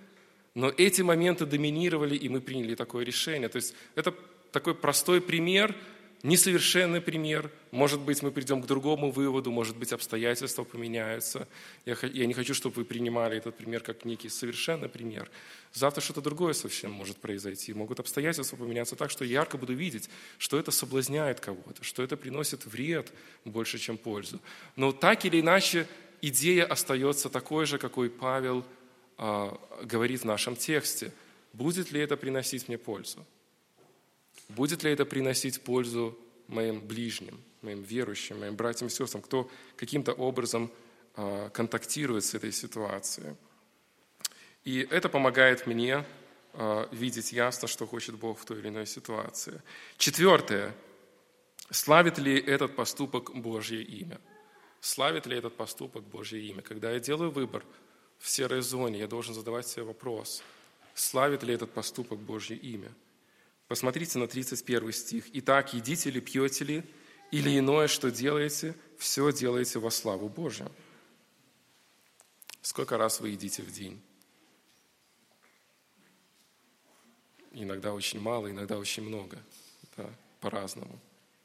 [0.55, 3.49] но эти моменты доминировали, и мы приняли такое решение.
[3.49, 4.15] То есть это
[4.51, 5.75] такой простой пример,
[6.23, 7.51] несовершенный пример.
[7.71, 11.49] Может быть, мы придем к другому выводу, может быть, обстоятельства поменяются.
[11.85, 15.31] Я, я не хочу, чтобы вы принимали этот пример как некий совершенный пример.
[15.73, 17.73] Завтра что-то другое совсем может произойти.
[17.73, 22.17] Могут обстоятельства поменяться так, что я ярко буду видеть, что это соблазняет кого-то, что это
[22.17, 23.13] приносит вред
[23.45, 24.41] больше, чем пользу.
[24.77, 25.89] Но так или иначе,
[26.21, 28.65] идея остается такой же, какой Павел
[29.83, 31.13] говорит в нашем тексте.
[31.53, 33.25] Будет ли это приносить мне пользу?
[34.49, 36.19] Будет ли это приносить пользу
[36.49, 40.71] моим ближним, моим верующим, моим братьям и сестрам, кто каким-то образом
[41.15, 43.35] а, контактирует с этой ситуацией?
[44.65, 46.05] И это помогает мне
[46.55, 49.63] а, видеть ясно, что хочет Бог в той или иной ситуации.
[49.99, 50.75] Четвертое.
[51.71, 54.21] Славит ли этот поступок Божье имя?
[54.81, 56.61] Славит ли этот поступок Божье имя?
[56.63, 57.65] Когда я делаю выбор
[58.23, 60.45] в серой зоне, я должен задавать себе вопрос,
[60.95, 62.93] славит ли этот поступок Божье имя?
[63.67, 65.25] Посмотрите на 31 стих.
[65.33, 66.85] «Итак, едите ли, пьете ли,
[67.33, 70.71] или иное, что делаете, все делаете во славу Божию».
[72.61, 74.01] Сколько раз вы едите в день?
[77.51, 79.37] Иногда очень мало, иногда очень много.
[79.97, 80.09] Да,
[80.41, 80.97] по-разному.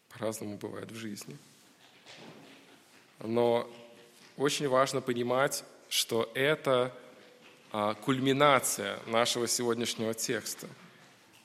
[0.10, 1.36] По-разному бывает в жизни.
[3.20, 3.68] Но
[4.38, 6.94] очень важно понимать, что это
[7.72, 10.68] а, кульминация нашего сегодняшнего текста.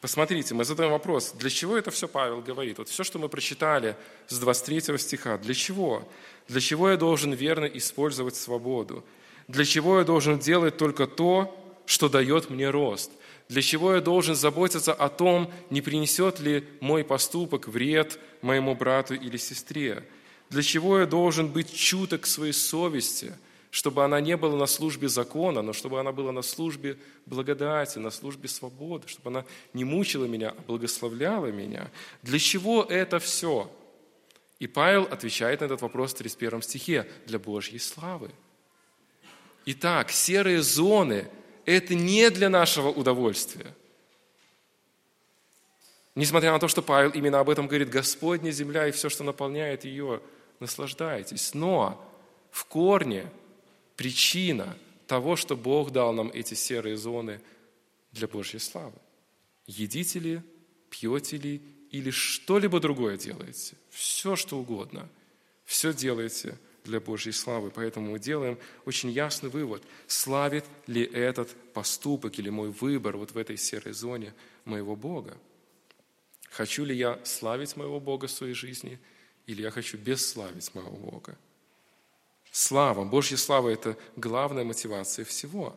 [0.00, 2.78] Посмотрите, мы задаем вопрос, для чего это все Павел говорит?
[2.78, 6.08] Вот все, что мы прочитали с 23 стиха, для чего?
[6.48, 9.04] Для чего я должен верно использовать свободу?
[9.46, 13.12] Для чего я должен делать только то, что дает мне рост?
[13.48, 19.14] Для чего я должен заботиться о том, не принесет ли мой поступок вред моему брату
[19.14, 20.04] или сестре?
[20.50, 23.34] Для чего я должен быть чуток к своей совести,
[23.72, 28.10] чтобы она не была на службе закона, но чтобы она была на службе благодати, на
[28.10, 31.90] службе свободы, чтобы она не мучила меня, а благословляла меня?
[32.22, 33.70] Для чего это все?
[34.58, 38.30] И Павел отвечает на этот вопрос в 31 стихе– для Божьей славы.
[39.64, 41.30] Итак, серые зоны–
[41.64, 43.74] это не для нашего удовольствия.
[46.14, 49.86] Несмотря на то, что Павел именно об этом говорит, Господня земля и все, что наполняет
[49.86, 50.20] ее,
[50.60, 51.54] наслаждайтесь.
[51.54, 52.06] Но
[52.50, 53.30] в корне
[54.02, 54.76] причина
[55.06, 57.40] того, что Бог дал нам эти серые зоны
[58.10, 58.98] для Божьей славы.
[59.68, 60.42] Едите ли,
[60.90, 65.08] пьете ли или что-либо другое делаете, все, что угодно,
[65.64, 67.70] все делаете– для Божьей славы.
[67.70, 73.38] Поэтому мы делаем очень ясный вывод, славит ли этот поступок или мой выбор вот в
[73.38, 74.34] этой серой зоне
[74.64, 75.38] моего Бога.
[76.50, 78.98] Хочу ли я славить моего Бога в своей жизни,
[79.46, 81.38] или я хочу бесславить моего Бога?
[82.54, 85.74] Слава, Божья слава– это главная мотивация всего.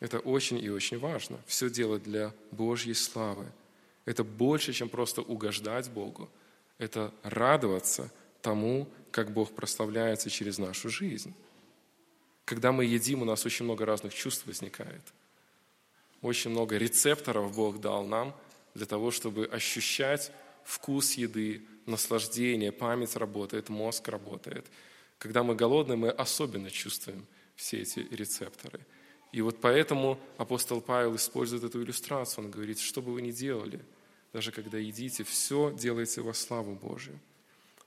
[0.00, 1.38] Это очень и очень важно.
[1.46, 3.44] Все делать для Божьей славы.
[4.06, 6.30] Это больше, чем просто угождать Богу.
[6.78, 8.10] Это радоваться
[8.40, 11.34] тому, как Бог прославляется через нашу жизнь.
[12.46, 15.02] Когда мы едим, у нас очень много разных чувств возникает.
[16.22, 18.34] Очень много рецепторов Бог дал нам
[18.74, 20.32] для того, чтобы ощущать
[20.64, 24.66] вкус еды, наслаждение, память работает, мозг работает.
[25.18, 27.26] Когда мы голодны, мы особенно чувствуем
[27.56, 28.80] все эти рецепторы.
[29.32, 32.44] И вот поэтому апостол Павел использует эту иллюстрацию.
[32.44, 33.80] Он говорит, что бы вы ни делали,
[34.32, 37.18] даже когда едите, все делайте во славу Божию.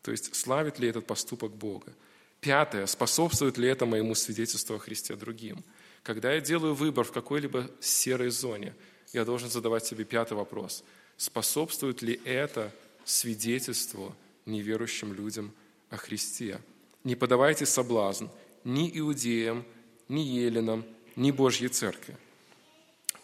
[0.02, 1.94] То есть славит ли этот поступок Бога?
[2.42, 5.64] Пятое, способствует ли это моему свидетельству о Христе другим?
[6.04, 8.74] Когда я делаю выбор в какой-либо серой зоне,
[9.14, 10.84] я должен задавать себе пятый вопрос.
[11.18, 12.72] Способствует ли это
[13.06, 15.54] свидетельству неверующим людям
[15.90, 16.60] о Христе?
[17.04, 18.28] Не подавайте соблазн
[18.64, 19.66] ни иудеям,
[20.08, 20.86] ни еленам,
[21.16, 22.18] ни Божьей Церкви.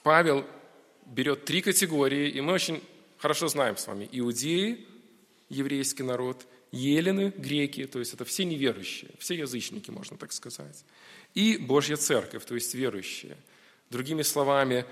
[0.04, 0.46] Павел
[1.06, 2.82] берет три категории, и мы очень
[3.18, 4.10] хорошо знаем с вами.
[4.12, 4.86] Иудеи,
[5.50, 10.84] еврейский народ– елены, греки, то есть это все неверующие, все язычники, можно так сказать,
[11.34, 13.38] и Божья Церковь, то есть верующие.
[13.90, 14.86] Другими словами,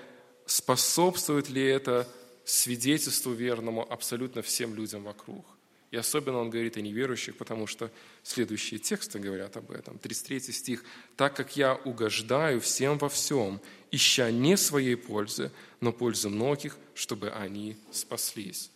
[0.45, 2.07] способствует ли это
[2.45, 5.45] свидетельству верному абсолютно всем людям вокруг?
[5.91, 7.89] И особенно он говорит о неверующих, потому что
[8.23, 9.97] следующие тексты говорят об этом.
[9.97, 10.83] 33 стих.
[11.15, 17.29] «Так как я угождаю всем во всем, ища не своей пользы, но пользы многих, чтобы
[17.29, 18.71] они спаслись».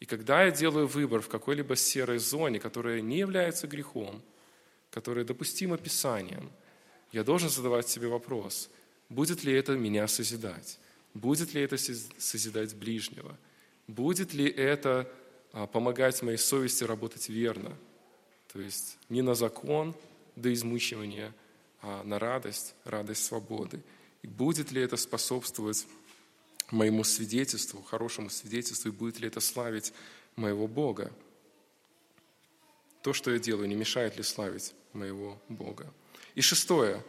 [0.00, 4.22] И когда я делаю выбор в какой-либо серой зоне, которая не является грехом,
[4.90, 6.50] которая допустима Писанием,
[7.12, 8.70] я должен задавать себе вопрос,
[9.08, 10.78] будет ли это меня созидать?
[11.14, 13.38] Будет ли это созидать ближнего?
[13.86, 15.10] Будет ли это
[15.52, 17.76] а, помогать моей совести работать верно?
[18.52, 19.94] То есть не на закон
[20.36, 21.32] до измучивания,
[21.82, 23.80] а на радость, радость свободы.
[24.22, 25.86] И будет ли это способствовать
[26.70, 29.92] моему свидетельству, хорошему свидетельству, и будет ли это славить
[30.34, 31.12] моего Бога.
[33.02, 35.92] То, что я делаю, не мешает ли славить моего Бога.
[36.34, 37.04] И шестое.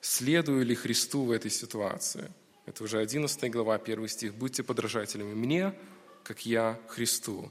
[0.00, 2.30] Следую ли Христу в этой ситуации?
[2.66, 4.34] Это уже 11 глава, 1 стих.
[4.34, 5.74] «Будьте подражателями мне,
[6.22, 7.50] как я Христу».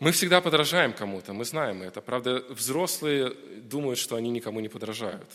[0.00, 2.00] Мы всегда подражаем кому-то, мы знаем это.
[2.00, 3.30] Правда, взрослые
[3.62, 5.28] думают, что они никому не подражают.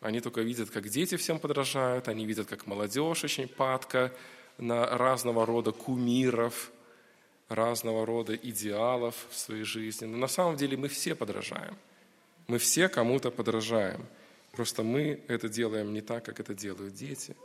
[0.00, 4.12] Они только видят, как дети всем подражают, они видят, как молодежь очень падка
[4.56, 6.70] на разного рода кумиров,
[7.48, 10.06] разного рода идеалов в своей жизни.
[10.06, 11.76] Но на самом деле мы все подражаем.
[12.46, 14.06] Мы все кому-то подражаем.
[14.58, 17.36] Просто мы это делаем не так, как это делают дети.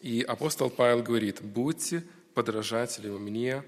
[0.00, 2.02] И апостол Павел говорит, будьте
[2.34, 3.62] подражателями мне,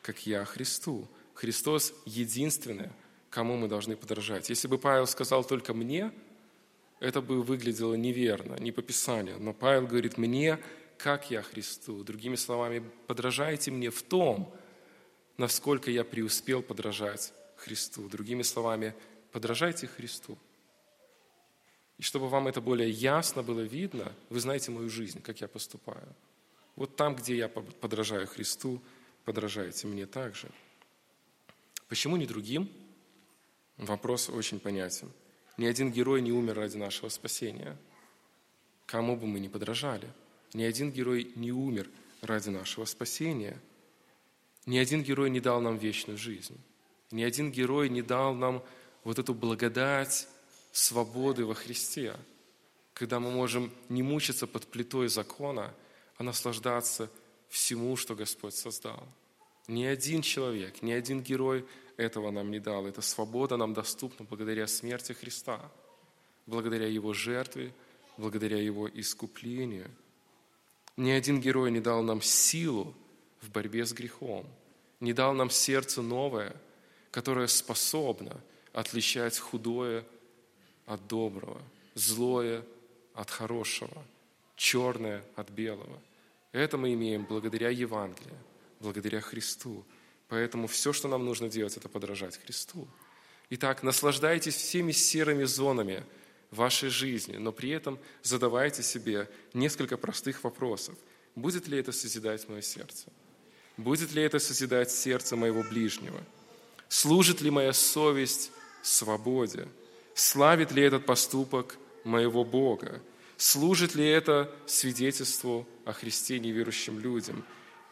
[0.00, 1.06] как я Христу.
[1.34, 2.88] Христос единственный,
[3.28, 4.48] кому мы должны подражать.
[4.48, 6.10] Если бы Павел сказал только мне–
[6.98, 9.36] это бы выглядело неверно, не по Писанию.
[9.38, 10.58] Но Павел говорит, мне,
[10.96, 12.02] как я Христу.
[12.04, 14.50] Другими словами, подражайте мне в том,
[15.36, 18.08] насколько я преуспел подражать Христу.
[18.08, 18.94] Другими словами,
[19.30, 20.38] подражайте Христу.
[21.98, 26.14] И чтобы вам это более ясно было видно, вы знаете мою жизнь, как я поступаю.
[26.76, 28.80] Вот там, где я подражаю Христу,
[29.24, 30.48] подражайте мне также.
[31.88, 32.70] Почему не другим?
[33.76, 35.10] Вопрос очень понятен.
[35.56, 37.76] Ни один герой не умер ради нашего спасения.
[38.86, 40.08] Кому бы мы ни подражали.
[40.54, 41.90] Ни один герой не умер
[42.22, 43.60] ради нашего спасения.
[44.66, 46.60] Ни один герой не дал нам вечную жизнь.
[47.10, 48.62] Ни один герой не дал нам
[49.02, 50.28] вот эту благодать
[50.78, 52.14] свободы во Христе,
[52.94, 55.74] когда мы можем не мучиться под плитой закона,
[56.16, 57.10] а наслаждаться
[57.48, 59.06] всему, что Господь создал.
[59.66, 61.66] Ни один человек, ни один герой
[61.96, 62.86] этого нам не дал.
[62.86, 65.60] Эта свобода нам доступна благодаря смерти Христа,
[66.46, 67.72] благодаря Его жертве,
[68.16, 69.90] благодаря Его искуплению.
[70.96, 72.94] Ни один герой не дал нам силу
[73.40, 74.46] в борьбе с грехом,
[75.00, 76.54] не дал нам сердце новое,
[77.10, 78.40] которое способно
[78.72, 80.04] отличать худое
[80.88, 81.60] от доброго,
[81.94, 82.64] злое
[83.14, 84.02] от хорошего,
[84.56, 86.00] черное от белого.
[86.52, 88.38] Это мы имеем благодаря Евангелию,
[88.80, 89.84] благодаря Христу.
[90.28, 92.88] Поэтому все, что нам нужно делать, это подражать Христу.
[93.50, 96.04] Итак, наслаждайтесь всеми серыми зонами
[96.50, 100.96] вашей жизни, но при этом задавайте себе несколько простых вопросов.
[101.34, 103.08] Будет ли это созидать мое сердце?
[103.76, 106.20] Будет ли это созидать сердце моего ближнего?
[106.88, 108.50] Служит ли моя совесть
[108.82, 109.68] свободе?
[110.18, 113.00] Славит ли этот поступок моего Бога?
[113.36, 117.44] Служит ли это свидетельству о Христе неверующим людям?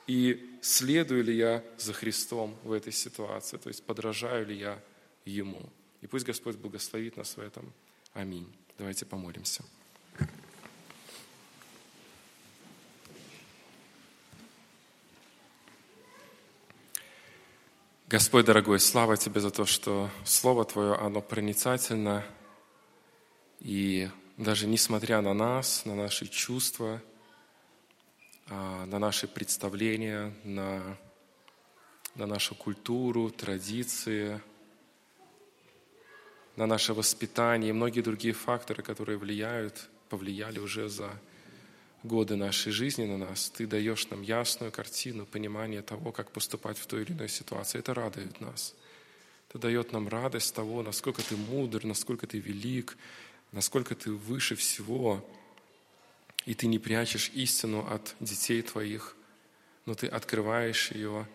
[0.08, 4.82] И следую ли я за Христом в этой ситуации, то есть подражаю ли я
[5.24, 5.70] Ему.
[6.00, 7.72] И пусть Господь благословит нас в этом.
[8.12, 8.52] Аминь.
[8.76, 9.62] Давайте помолимся.
[18.08, 22.24] Господь дорогой, слава Тебе за то, что Слово Твое, оно проницательно,
[23.58, 27.02] и даже несмотря на нас, на наши чувства,
[28.48, 30.96] а, на наши представления, на,
[32.14, 34.40] на нашу культуру, традиции,
[36.54, 41.10] на наше воспитание и многие другие факторы, которые влияют, повлияли уже за
[42.06, 46.86] годы нашей жизни на нас, Ты даешь нам ясную картину, понимание того, как поступать в
[46.86, 47.78] той или иной ситуации.
[47.78, 48.74] Это радует нас.
[49.48, 52.96] Это дает нам радость того, насколько Ты мудр, насколько Ты велик,
[53.52, 55.28] насколько Ты выше всего.
[56.46, 59.16] И Ты не прячешь истину от детей Твоих,
[59.84, 61.26] но Ты открываешь ее,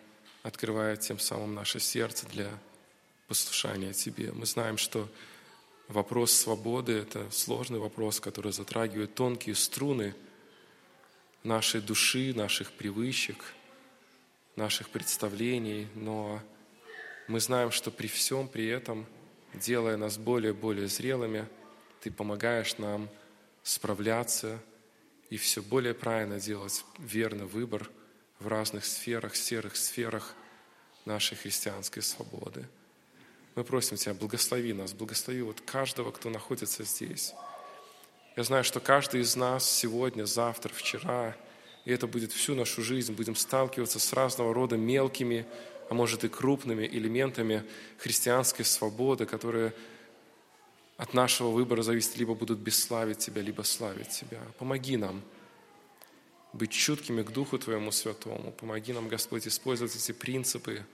[0.42, 2.50] открывая тем самым наше сердце для
[3.28, 4.32] послушания Тебе.
[4.32, 5.08] Мы знаем, что
[5.88, 10.14] вопрос свободы– это сложный вопрос, который затрагивает тонкие струны–
[11.44, 13.44] нашей души, наших привычек,
[14.56, 16.40] наших представлений, но
[17.28, 19.06] мы знаем, что при всем при этом,
[19.54, 21.48] делая нас более и более зрелыми,
[22.00, 23.08] Ты помогаешь нам
[23.62, 24.58] справляться
[25.30, 27.88] и все более правильно делать верный выбор
[28.38, 30.34] в разных сферах, серых сферах
[31.04, 32.66] нашей христианской свободы.
[33.54, 37.34] Мы просим Тебя, благослови нас, благослови вот каждого, кто находится здесь.
[38.34, 41.36] Я знаю, что каждый из нас сегодня, завтра, вчера,
[41.84, 45.44] и это будет всю нашу жизнь, будем сталкиваться с разного рода мелкими,
[45.90, 47.62] а может и крупными элементами
[47.98, 49.74] христианской свободы, которые
[50.96, 54.40] от нашего выбора зависят, либо будут бесславить Тебя, либо славить Тебя.
[54.58, 55.20] Помоги нам
[56.54, 58.52] быть чуткими к Духу Твоему Святому.
[58.52, 60.86] Помоги нам, Господь, использовать эти принципы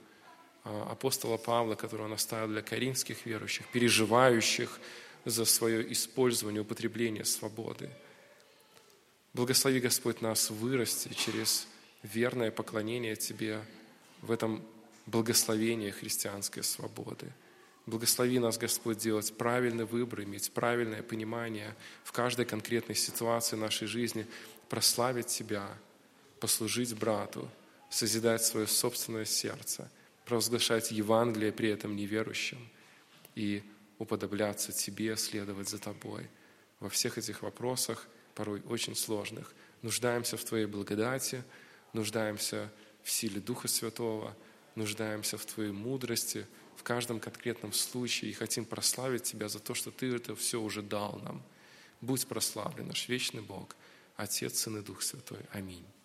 [0.65, 4.79] а, апостола Павла, которые он оставил для коринфских верующих, переживающих
[5.25, 7.89] за свое использование, употребление свободы.
[9.33, 11.67] Благослови, Господь, нас вырасти через
[12.03, 13.61] верное поклонение Тебе
[14.21, 14.63] в этом
[15.05, 17.31] благословении христианской свободы.
[17.85, 24.27] Благослови нас, Господь, делать правильный выбор, иметь правильное понимание в каждой конкретной ситуации нашей жизни,
[24.67, 25.67] прославить Тебя,
[26.39, 27.49] послужить брату,
[27.89, 29.89] созидать свое собственное сердце,
[30.25, 32.69] провозглашать Евангелие при этом неверующим
[33.35, 33.63] и
[33.99, 36.27] уподобляться Тебе, следовать за Тобой.
[36.79, 41.43] Во всех этих вопросах, порой очень сложных, нуждаемся в Твоей благодати,
[41.93, 42.71] нуждаемся
[43.03, 44.35] в силе Духа Святого,
[44.75, 49.91] нуждаемся в Твоей мудрости в каждом конкретном случае и хотим прославить Тебя за то, что
[49.91, 51.43] Ты это все уже дал нам.
[52.01, 53.75] Будь прославлен наш вечный Бог,
[54.15, 55.41] Отец, Сын и Дух Святой.
[55.51, 55.89] Аминь.